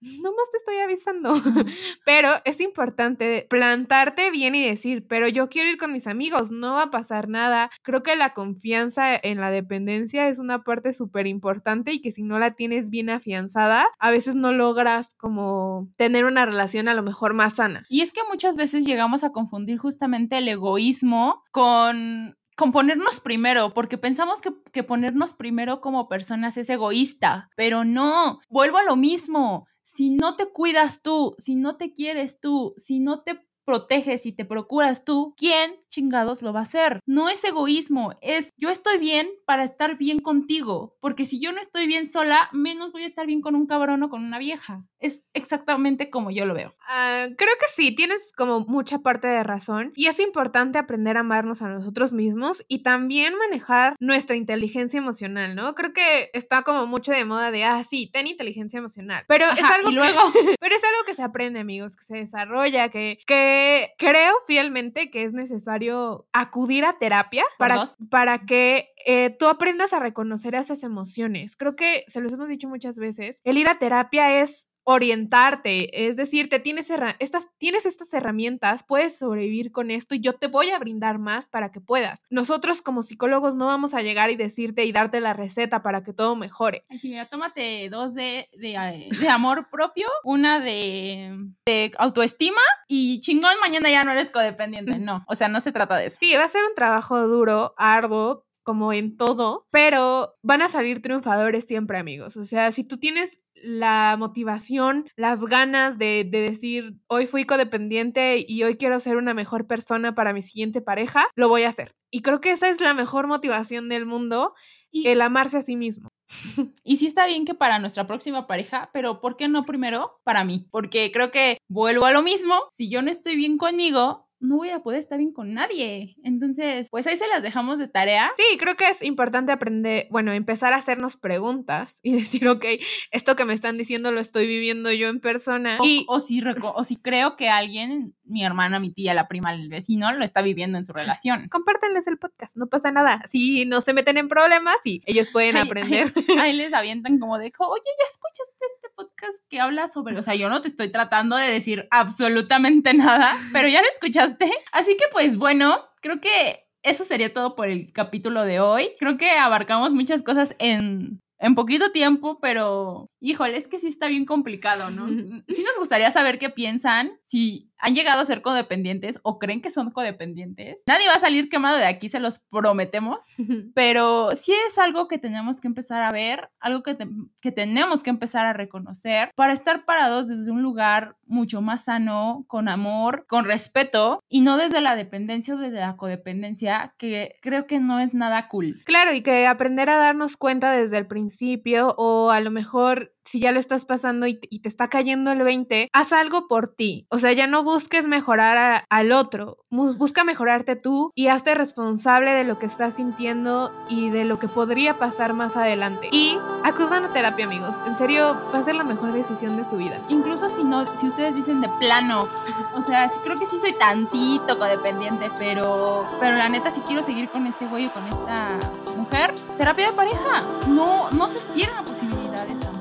Nomás 0.22 0.50
te 0.50 0.58
estoy 0.58 0.78
avisando. 0.78 1.34
pero 2.04 2.28
es 2.44 2.60
importante 2.60 3.46
plantarte 3.50 4.30
bien 4.30 4.54
y 4.54 4.64
decir, 4.64 5.06
pero 5.08 5.26
yo 5.26 5.48
quiero 5.48 5.70
ir 5.70 5.76
con 5.76 5.92
mis 5.92 6.06
amigos, 6.06 6.50
no 6.52 6.74
va 6.74 6.84
a 6.84 6.90
pasar 6.90 7.28
nada. 7.28 7.70
Creo 7.82 8.02
que 8.02 8.14
la 8.14 8.32
confianza 8.32 9.14
en 9.20 9.40
la 9.40 9.50
dependencia 9.50 10.28
es 10.28 10.38
una 10.38 10.62
parte 10.62 10.92
súper 10.92 11.26
importante 11.26 11.92
y 11.92 12.00
que 12.00 12.12
si 12.12 12.22
no 12.22 12.38
la 12.38 12.54
tienes 12.54 12.75
bien 12.90 13.10
afianzada, 13.10 13.86
a 13.98 14.10
veces 14.10 14.34
no 14.34 14.52
logras 14.52 15.14
como 15.16 15.88
tener 15.96 16.24
una 16.24 16.46
relación 16.46 16.88
a 16.88 16.94
lo 16.94 17.02
mejor 17.02 17.34
más 17.34 17.54
sana. 17.54 17.84
Y 17.88 18.00
es 18.00 18.12
que 18.12 18.20
muchas 18.30 18.56
veces 18.56 18.84
llegamos 18.84 19.24
a 19.24 19.30
confundir 19.30 19.78
justamente 19.78 20.38
el 20.38 20.48
egoísmo 20.48 21.42
con 21.52 22.34
con 22.56 22.72
ponernos 22.72 23.20
primero, 23.20 23.74
porque 23.74 23.98
pensamos 23.98 24.40
que, 24.40 24.50
que, 24.72 24.82
ponernos 24.82 25.34
primero 25.34 25.82
como 25.82 26.08
personas 26.08 26.56
es 26.56 26.70
egoísta, 26.70 27.50
pero 27.54 27.84
no, 27.84 28.40
vuelvo 28.48 28.78
a 28.78 28.82
lo 28.82 28.96
mismo. 28.96 29.66
Si 29.82 30.10
no 30.10 30.36
te 30.36 30.46
cuidas 30.46 31.02
tú, 31.02 31.34
si 31.38 31.54
no 31.54 31.76
te 31.76 31.92
quieres 31.92 32.40
tú, 32.40 32.72
si 32.78 32.98
no 32.98 33.20
te 33.20 33.46
proteges 33.66 34.24
y 34.24 34.32
te 34.32 34.46
procuras 34.46 35.04
tú, 35.04 35.34
¿quién 35.36 35.74
chingados 35.88 36.42
lo 36.42 36.52
va 36.52 36.60
a 36.60 36.62
hacer? 36.62 37.00
No 37.04 37.28
es 37.28 37.42
egoísmo, 37.44 38.14
es 38.22 38.52
yo 38.56 38.70
estoy 38.70 38.98
bien 38.98 39.28
para 39.44 39.64
estar 39.64 39.98
bien 39.98 40.20
contigo, 40.20 40.96
porque 41.00 41.26
si 41.26 41.40
yo 41.40 41.52
no 41.52 41.60
estoy 41.60 41.86
bien 41.86 42.06
sola, 42.06 42.48
menos 42.52 42.92
voy 42.92 43.02
a 43.02 43.06
estar 43.06 43.26
bien 43.26 43.40
con 43.40 43.54
un 43.54 43.66
cabrón 43.66 44.02
o 44.02 44.08
con 44.08 44.24
una 44.24 44.38
vieja. 44.38 44.86
Es 44.98 45.26
exactamente 45.34 46.08
como 46.10 46.30
yo 46.30 46.46
lo 46.46 46.54
veo. 46.54 46.74
Ah, 46.88 47.26
creo 47.36 47.54
que 47.60 47.66
sí, 47.74 47.94
tienes 47.94 48.32
como 48.36 48.60
mucha 48.60 49.00
parte 49.00 49.26
de 49.26 49.42
razón 49.42 49.92
y 49.94 50.06
es 50.06 50.20
importante 50.20 50.78
aprender 50.78 51.16
a 51.16 51.20
amarnos 51.20 51.60
a 51.62 51.68
nosotros 51.68 52.12
mismos 52.12 52.64
y 52.68 52.82
también 52.82 53.34
manejar 53.36 53.96
nuestra 53.98 54.36
inteligencia 54.36 54.98
emocional, 54.98 55.54
¿no? 55.56 55.74
Creo 55.74 55.92
que 55.92 56.30
está 56.32 56.62
como 56.62 56.86
mucho 56.86 57.10
de 57.10 57.24
moda 57.24 57.50
de, 57.50 57.64
ah, 57.64 57.82
sí, 57.84 58.10
ten 58.12 58.26
inteligencia 58.26 58.78
emocional, 58.78 59.24
pero 59.26 59.46
es 59.50 59.64
algo 59.64 59.90
luego... 59.90 60.20
pero 60.60 60.74
es 60.74 60.84
algo 60.84 61.04
que 61.04 61.14
se 61.14 61.22
aprende, 61.22 61.60
amigos, 61.60 61.96
que 61.96 62.04
se 62.04 62.16
desarrolla, 62.18 62.88
que, 62.88 63.18
que 63.26 63.55
creo 63.98 64.34
fielmente 64.46 65.10
que 65.10 65.24
es 65.24 65.32
necesario 65.32 66.26
acudir 66.32 66.84
a 66.84 66.98
terapia 66.98 67.44
para, 67.58 67.84
para 68.10 68.46
que 68.46 68.90
eh, 69.06 69.34
tú 69.38 69.46
aprendas 69.46 69.92
a 69.92 70.00
reconocer 70.00 70.54
esas 70.54 70.82
emociones. 70.82 71.56
Creo 71.56 71.76
que 71.76 72.04
se 72.08 72.20
los 72.20 72.32
hemos 72.32 72.48
dicho 72.48 72.68
muchas 72.68 72.98
veces, 72.98 73.40
el 73.44 73.58
ir 73.58 73.68
a 73.68 73.78
terapia 73.78 74.40
es 74.40 74.68
orientarte, 74.88 76.06
es 76.06 76.14
decir, 76.14 76.48
te 76.48 76.60
tienes, 76.60 76.88
estas, 77.18 77.48
tienes 77.58 77.86
estas 77.86 78.14
herramientas, 78.14 78.84
puedes 78.84 79.18
sobrevivir 79.18 79.72
con 79.72 79.90
esto 79.90 80.14
y 80.14 80.20
yo 80.20 80.34
te 80.34 80.46
voy 80.46 80.70
a 80.70 80.78
brindar 80.78 81.18
más 81.18 81.48
para 81.48 81.72
que 81.72 81.80
puedas. 81.80 82.20
Nosotros 82.30 82.82
como 82.82 83.02
psicólogos 83.02 83.56
no 83.56 83.66
vamos 83.66 83.94
a 83.94 84.00
llegar 84.00 84.30
y 84.30 84.36
decirte 84.36 84.84
y 84.84 84.92
darte 84.92 85.20
la 85.20 85.32
receta 85.32 85.82
para 85.82 86.04
que 86.04 86.12
todo 86.12 86.36
mejore. 86.36 86.84
Así, 86.88 87.08
mira, 87.08 87.28
tómate 87.28 87.88
dos 87.90 88.14
de, 88.14 88.48
de, 88.52 89.08
de 89.20 89.28
amor 89.28 89.68
propio, 89.72 90.06
una 90.22 90.60
de, 90.60 91.36
de, 91.66 91.90
autoestima 91.98 92.60
y 92.86 93.18
chingón, 93.18 93.58
mañana 93.60 93.90
ya 93.90 94.04
no 94.04 94.12
eres 94.12 94.30
codependiente. 94.30 94.96
No, 95.06 95.24
o 95.28 95.34
sea, 95.36 95.48
no 95.48 95.60
se 95.60 95.72
trata 95.72 95.96
de 95.96 96.06
eso. 96.06 96.16
Sí, 96.20 96.34
va 96.34 96.44
a 96.44 96.48
ser 96.48 96.64
un 96.64 96.74
trabajo 96.74 97.28
duro, 97.28 97.74
arduo, 97.76 98.46
como 98.66 98.92
en 98.92 99.16
todo, 99.16 99.68
pero 99.70 100.36
van 100.42 100.62
a 100.62 100.68
salir 100.68 101.00
triunfadores 101.00 101.64
siempre, 101.64 101.98
amigos. 101.98 102.36
O 102.36 102.44
sea, 102.44 102.72
si 102.72 102.82
tú 102.82 102.98
tienes 102.98 103.40
la 103.62 104.16
motivación, 104.18 105.08
las 105.16 105.40
ganas 105.44 105.98
de, 105.98 106.24
decir, 106.24 106.94
hoy 107.08 107.26
fui 107.26 107.44
codependiente 107.44 108.44
y 108.46 108.62
hoy 108.62 108.76
quiero 108.76 109.00
ser 109.00 109.16
una 109.16 109.34
mejor 109.34 109.66
persona 109.66 110.14
para 110.14 110.32
mi 110.32 110.42
siguiente 110.42 110.80
pareja, 110.80 111.26
lo 111.34 111.48
voy 111.48 111.62
a 111.62 111.68
hacer. 111.68 111.94
Y 112.10 112.22
creo 112.22 112.40
que 112.40 112.52
esa 112.52 112.68
es 112.68 112.80
la 112.80 112.94
mejor 112.94 113.26
motivación 113.26 113.88
del 113.88 114.06
mundo, 114.06 114.54
y, 114.90 115.08
el 115.08 115.20
amarse 115.20 115.58
a 115.58 115.62
sí 115.62 115.76
mismo. 115.76 116.08
Y 116.84 116.96
sí 116.96 117.06
está 117.06 117.26
bien 117.26 117.44
que 117.44 117.54
para 117.54 117.78
nuestra 117.78 118.06
próxima 118.06 118.46
pareja, 118.46 118.90
pero 118.92 119.20
¿por 119.20 119.36
qué 119.36 119.48
no 119.48 119.64
primero 119.64 120.20
para 120.24 120.44
mí? 120.44 120.66
Porque 120.70 121.10
creo 121.12 121.30
que 121.30 121.58
vuelvo 121.68 122.04
a 122.04 122.12
lo 122.12 122.22
mismo, 122.22 122.54
si 122.72 122.88
yo 122.88 123.02
no 123.02 123.10
estoy 123.10 123.36
bien 123.36 123.58
conmigo, 123.58 124.25
no 124.40 124.56
voy 124.56 124.70
a 124.70 124.80
poder 124.80 124.98
estar 124.98 125.18
bien 125.18 125.32
con 125.32 125.54
nadie. 125.54 126.16
Entonces, 126.22 126.88
pues 126.90 127.06
ahí 127.06 127.16
se 127.16 127.28
las 127.28 127.42
dejamos 127.42 127.78
de 127.78 127.88
tarea. 127.88 128.32
Sí, 128.36 128.58
creo 128.58 128.76
que 128.76 128.88
es 128.88 129.02
importante 129.02 129.52
aprender, 129.52 130.06
bueno, 130.10 130.32
empezar 130.32 130.72
a 130.72 130.76
hacernos 130.76 131.16
preguntas 131.16 132.00
y 132.02 132.12
decir, 132.16 132.48
ok, 132.48 132.64
esto 133.10 133.36
que 133.36 133.44
me 133.44 133.54
están 133.54 133.78
diciendo 133.78 134.12
lo 134.12 134.20
estoy 134.20 134.46
viviendo 134.46 134.92
yo 134.92 135.08
en 135.08 135.20
persona. 135.20 135.78
O, 135.80 135.84
y... 135.84 136.04
o, 136.08 136.20
si, 136.20 136.42
o 136.62 136.84
si 136.84 136.96
creo 136.96 137.36
que 137.36 137.48
alguien, 137.48 138.14
mi 138.26 138.44
hermana, 138.44 138.78
mi 138.78 138.90
tía, 138.90 139.14
la 139.14 139.28
prima, 139.28 139.54
el 139.54 139.68
vecino, 139.68 140.12
lo 140.12 140.24
está 140.24 140.42
viviendo 140.42 140.78
en 140.78 140.84
su 140.84 140.92
relación. 140.92 141.48
Compártanles 141.48 142.06
el 142.06 142.18
podcast, 142.18 142.56
no 142.56 142.66
pasa 142.66 142.90
nada. 142.90 143.22
Si 143.28 143.64
no 143.64 143.80
se 143.80 143.92
meten 143.92 144.16
en 144.16 144.28
problemas 144.28 144.76
y 144.84 145.02
ellos 145.06 145.30
pueden 145.30 145.56
aprender. 145.56 146.12
Ahí, 146.40 146.52
les 146.52 146.74
avientan 146.74 147.18
como 147.18 147.38
de, 147.38 147.52
oye, 147.58 147.82
ya 147.98 148.04
escuchaste 148.10 148.64
este 148.74 148.88
podcast 148.94 149.38
que 149.48 149.60
habla 149.60 149.88
sobre, 149.88 150.18
o 150.18 150.22
sea, 150.22 150.34
yo 150.34 150.48
no 150.48 150.60
te 150.60 150.68
estoy 150.68 150.88
tratando 150.88 151.36
de 151.36 151.50
decir 151.50 151.86
absolutamente 151.90 152.94
nada, 152.94 153.36
pero 153.52 153.68
ya 153.68 153.80
lo 153.80 153.88
escuchaste 153.88 154.50
Así 154.72 154.96
que 154.96 155.04
pues 155.12 155.36
bueno, 155.36 155.80
creo 156.00 156.20
que 156.20 156.66
eso 156.82 157.04
sería 157.04 157.32
todo 157.32 157.56
por 157.56 157.68
el 157.68 157.92
capítulo 157.92 158.44
de 158.44 158.60
hoy. 158.60 158.90
Creo 158.98 159.16
que 159.16 159.30
abarcamos 159.30 159.94
muchas 159.94 160.22
cosas 160.22 160.54
en, 160.58 161.20
en 161.38 161.54
poquito 161.54 161.90
tiempo, 161.90 162.38
pero 162.40 163.10
híjole, 163.20 163.56
es 163.56 163.68
que 163.68 163.78
sí 163.78 163.88
está 163.88 164.08
bien 164.08 164.24
complicado, 164.24 164.90
¿no? 164.90 165.06
Sí 165.48 165.62
nos 165.62 165.76
gustaría 165.78 166.10
saber 166.10 166.38
qué 166.38 166.50
piensan, 166.50 167.18
si 167.26 167.70
han 167.78 167.94
llegado 167.94 168.20
a 168.20 168.24
ser 168.24 168.42
codependientes 168.42 169.18
o 169.22 169.38
creen 169.38 169.60
que 169.60 169.70
son 169.70 169.90
codependientes. 169.90 170.82
Nadie 170.86 171.08
va 171.08 171.14
a 171.14 171.20
salir 171.20 171.48
quemado 171.48 171.76
de 171.76 171.86
aquí, 171.86 172.08
se 172.08 172.20
los 172.20 172.38
prometemos, 172.38 173.24
pero 173.74 174.30
sí 174.34 174.52
es 174.66 174.78
algo 174.78 175.08
que 175.08 175.18
tenemos 175.18 175.60
que 175.60 175.68
empezar 175.68 176.02
a 176.02 176.10
ver, 176.10 176.48
algo 176.60 176.82
que, 176.82 176.96
que 177.40 177.52
tenemos 177.52 178.02
que 178.02 178.10
empezar 178.10 178.46
a 178.46 178.52
reconocer 178.52 179.30
para 179.34 179.52
estar 179.52 179.84
parados 179.84 180.28
desde 180.28 180.50
un 180.50 180.62
lugar 180.62 181.16
mucho 181.26 181.60
más 181.60 181.84
sano, 181.84 182.44
con 182.48 182.68
amor, 182.68 183.26
con 183.28 183.44
respeto 183.44 184.20
y 184.28 184.40
no 184.40 184.56
desde 184.56 184.80
la 184.80 184.96
dependencia 184.96 185.54
o 185.54 185.58
desde 185.58 185.80
la 185.80 185.96
codependencia, 185.96 186.94
que 186.98 187.36
creo 187.42 187.66
que 187.66 187.80
no 187.80 188.00
es 188.00 188.14
nada 188.14 188.48
cool. 188.48 188.82
Claro, 188.84 189.12
y 189.12 189.22
que 189.22 189.46
aprender 189.46 189.90
a 189.90 189.96
darnos 189.96 190.36
cuenta 190.36 190.72
desde 190.72 190.98
el 190.98 191.06
principio 191.06 191.94
o 191.98 192.30
a 192.30 192.40
lo 192.40 192.50
mejor 192.50 193.15
si 193.26 193.40
ya 193.40 193.52
lo 193.52 193.60
estás 193.60 193.84
pasando 193.84 194.26
y, 194.26 194.36
te 194.36 194.68
está 194.68 194.88
cayendo 194.88 195.32
el 195.32 195.42
20, 195.42 195.90
haz 195.92 196.12
algo 196.12 196.48
por 196.48 196.68
ti. 196.68 197.06
O 197.10 197.18
sea, 197.18 197.32
ya 197.32 197.46
no 197.46 197.62
busques 197.62 198.06
mejorar 198.06 198.84
al 198.88 199.12
otro, 199.12 199.58
busca 199.70 200.24
mejorarte 200.24 200.76
tú 200.76 201.12
y 201.14 201.28
hazte 201.28 201.54
responsable 201.54 202.30
de 202.32 202.44
lo 202.44 202.58
que 202.58 202.66
estás 202.66 202.94
sintiendo 202.94 203.70
y 203.88 204.10
de 204.10 204.24
lo 204.24 204.38
que 204.38 204.48
podría 204.48 204.98
pasar 204.98 205.34
más 205.34 205.56
adelante. 205.56 206.08
Y 206.10 206.38
acusan 206.64 207.04
a 207.04 207.12
terapia, 207.12 207.44
amigos. 207.44 207.74
En 207.86 207.98
serio, 207.98 208.36
va 208.54 208.60
a 208.60 208.62
ser 208.62 208.74
la 208.74 208.84
mejor 208.84 209.12
decisión 209.12 209.56
de 209.56 209.68
su 209.68 209.76
vida. 209.76 210.00
Incluso 210.08 210.48
si 210.48 210.64
no, 210.64 210.86
si 210.96 211.06
ustedes 211.06 211.36
dicen 211.36 211.60
de 211.60 211.68
plano, 211.80 212.28
o 212.74 212.82
sea, 212.82 213.10
creo 213.22 213.36
que 213.36 213.46
sí 213.46 213.56
soy 213.60 213.74
tantito 213.74 214.58
codependiente, 214.58 215.30
pero, 215.38 216.06
pero 216.20 216.36
la 216.36 216.48
neta, 216.48 216.70
si 216.70 216.80
quiero 216.80 217.02
seguir 217.02 217.28
con 217.28 217.46
este 217.46 217.66
güey 217.66 217.86
o 217.86 217.92
con 217.92 218.06
esta 218.06 218.58
mujer, 218.96 219.34
terapia 219.56 219.90
de 219.90 219.96
pareja. 219.96 220.42
No, 220.68 221.10
no 221.10 221.28
se 221.28 221.38
cierran 221.38 221.84
posibilidades 221.84 222.58
tampoco. 222.60 222.75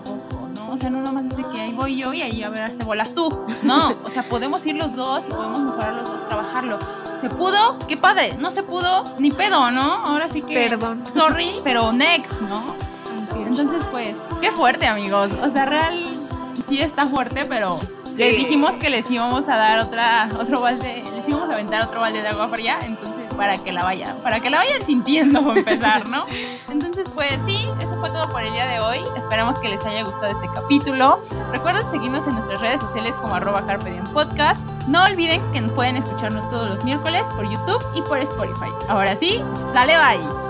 O 0.76 0.78
sea, 0.78 0.90
no 0.90 1.00
nomás 1.00 1.24
es 1.24 1.38
de 1.38 1.46
que 1.48 1.62
ahí 1.62 1.72
voy 1.72 1.96
yo 1.96 2.12
y 2.12 2.22
ahí 2.22 2.44
a 2.44 2.50
ver, 2.50 2.74
te 2.74 2.84
bolas 2.84 3.14
tú. 3.14 3.30
No, 3.64 3.96
o 4.04 4.10
sea, 4.10 4.24
podemos 4.28 4.66
ir 4.66 4.76
los 4.76 4.94
dos 4.94 5.26
y 5.26 5.32
podemos 5.32 5.62
mejorar 5.62 5.94
los 5.94 6.12
dos, 6.12 6.26
trabajarlo. 6.26 6.78
¿Se 7.22 7.30
pudo? 7.30 7.80
¡Qué 7.88 7.96
padre! 7.96 8.36
No 8.40 8.52
se 8.52 8.62
pudo, 8.62 9.06
ni 9.18 9.32
pedo, 9.32 9.72
¿no? 9.72 9.82
Ahora 9.82 10.28
sí 10.28 10.42
que. 10.42 10.68
Perdón. 10.70 11.02
Sorry, 11.14 11.52
pero 11.64 11.94
next, 11.94 12.42
¿no? 12.42 12.76
Entonces, 13.38 13.86
pues, 13.90 14.18
qué 14.42 14.52
fuerte, 14.52 14.86
amigos. 14.86 15.32
O 15.42 15.50
sea, 15.50 15.64
real 15.64 16.04
sí 16.68 16.82
está 16.82 17.06
fuerte, 17.06 17.46
pero 17.46 17.80
les 18.18 18.36
dijimos 18.36 18.74
que 18.74 18.90
les 18.90 19.10
íbamos 19.10 19.48
a 19.48 19.56
dar 19.56 19.80
otra, 19.80 20.28
otro 20.38 20.60
balde, 20.60 21.06
les 21.16 21.26
íbamos 21.26 21.50
a 21.50 21.54
aventar 21.54 21.86
otro 21.86 22.02
balde 22.02 22.22
de 22.22 22.28
agua 22.28 22.50
fría, 22.50 22.80
entonces 22.84 23.15
para 23.36 23.58
que 23.58 23.72
la 23.72 23.84
vayan, 23.84 24.18
para 24.20 24.40
que 24.40 24.50
la 24.50 24.58
vayan 24.58 24.82
sintiendo 24.82 25.42
para 25.44 25.60
empezar, 25.60 26.08
¿no? 26.10 26.26
Entonces, 26.70 27.10
pues 27.14 27.40
sí, 27.46 27.68
eso 27.82 27.98
fue 28.00 28.10
todo 28.10 28.30
por 28.32 28.42
el 28.42 28.52
día 28.54 28.68
de 28.68 28.80
hoy. 28.80 29.00
Esperamos 29.18 29.58
que 29.60 29.70
les 29.70 29.86
haya 29.86 30.04
gustado 30.04 30.28
este 30.28 30.48
capítulo. 30.54 31.22
Recuerden 31.52 31.84
seguirnos 31.92 32.28
en 32.28 32.34
nuestras 32.34 32.62
redes 32.62 32.82
sociales 32.82 33.16
como 33.16 33.36
arroba 33.36 33.66
Podcast. 34.14 34.64
No 34.88 35.04
olviden 35.04 35.42
que 35.52 35.62
pueden 35.76 35.98
escucharnos 35.98 36.48
todos 36.50 36.70
los 36.70 36.84
miércoles 36.84 37.26
por 37.36 37.50
YouTube 37.50 37.84
y 37.96 38.02
por 38.04 38.20
Spotify. 38.20 38.70
Ahora 38.88 39.16
sí, 39.16 39.42
sale 39.74 39.94
bye. 39.98 40.45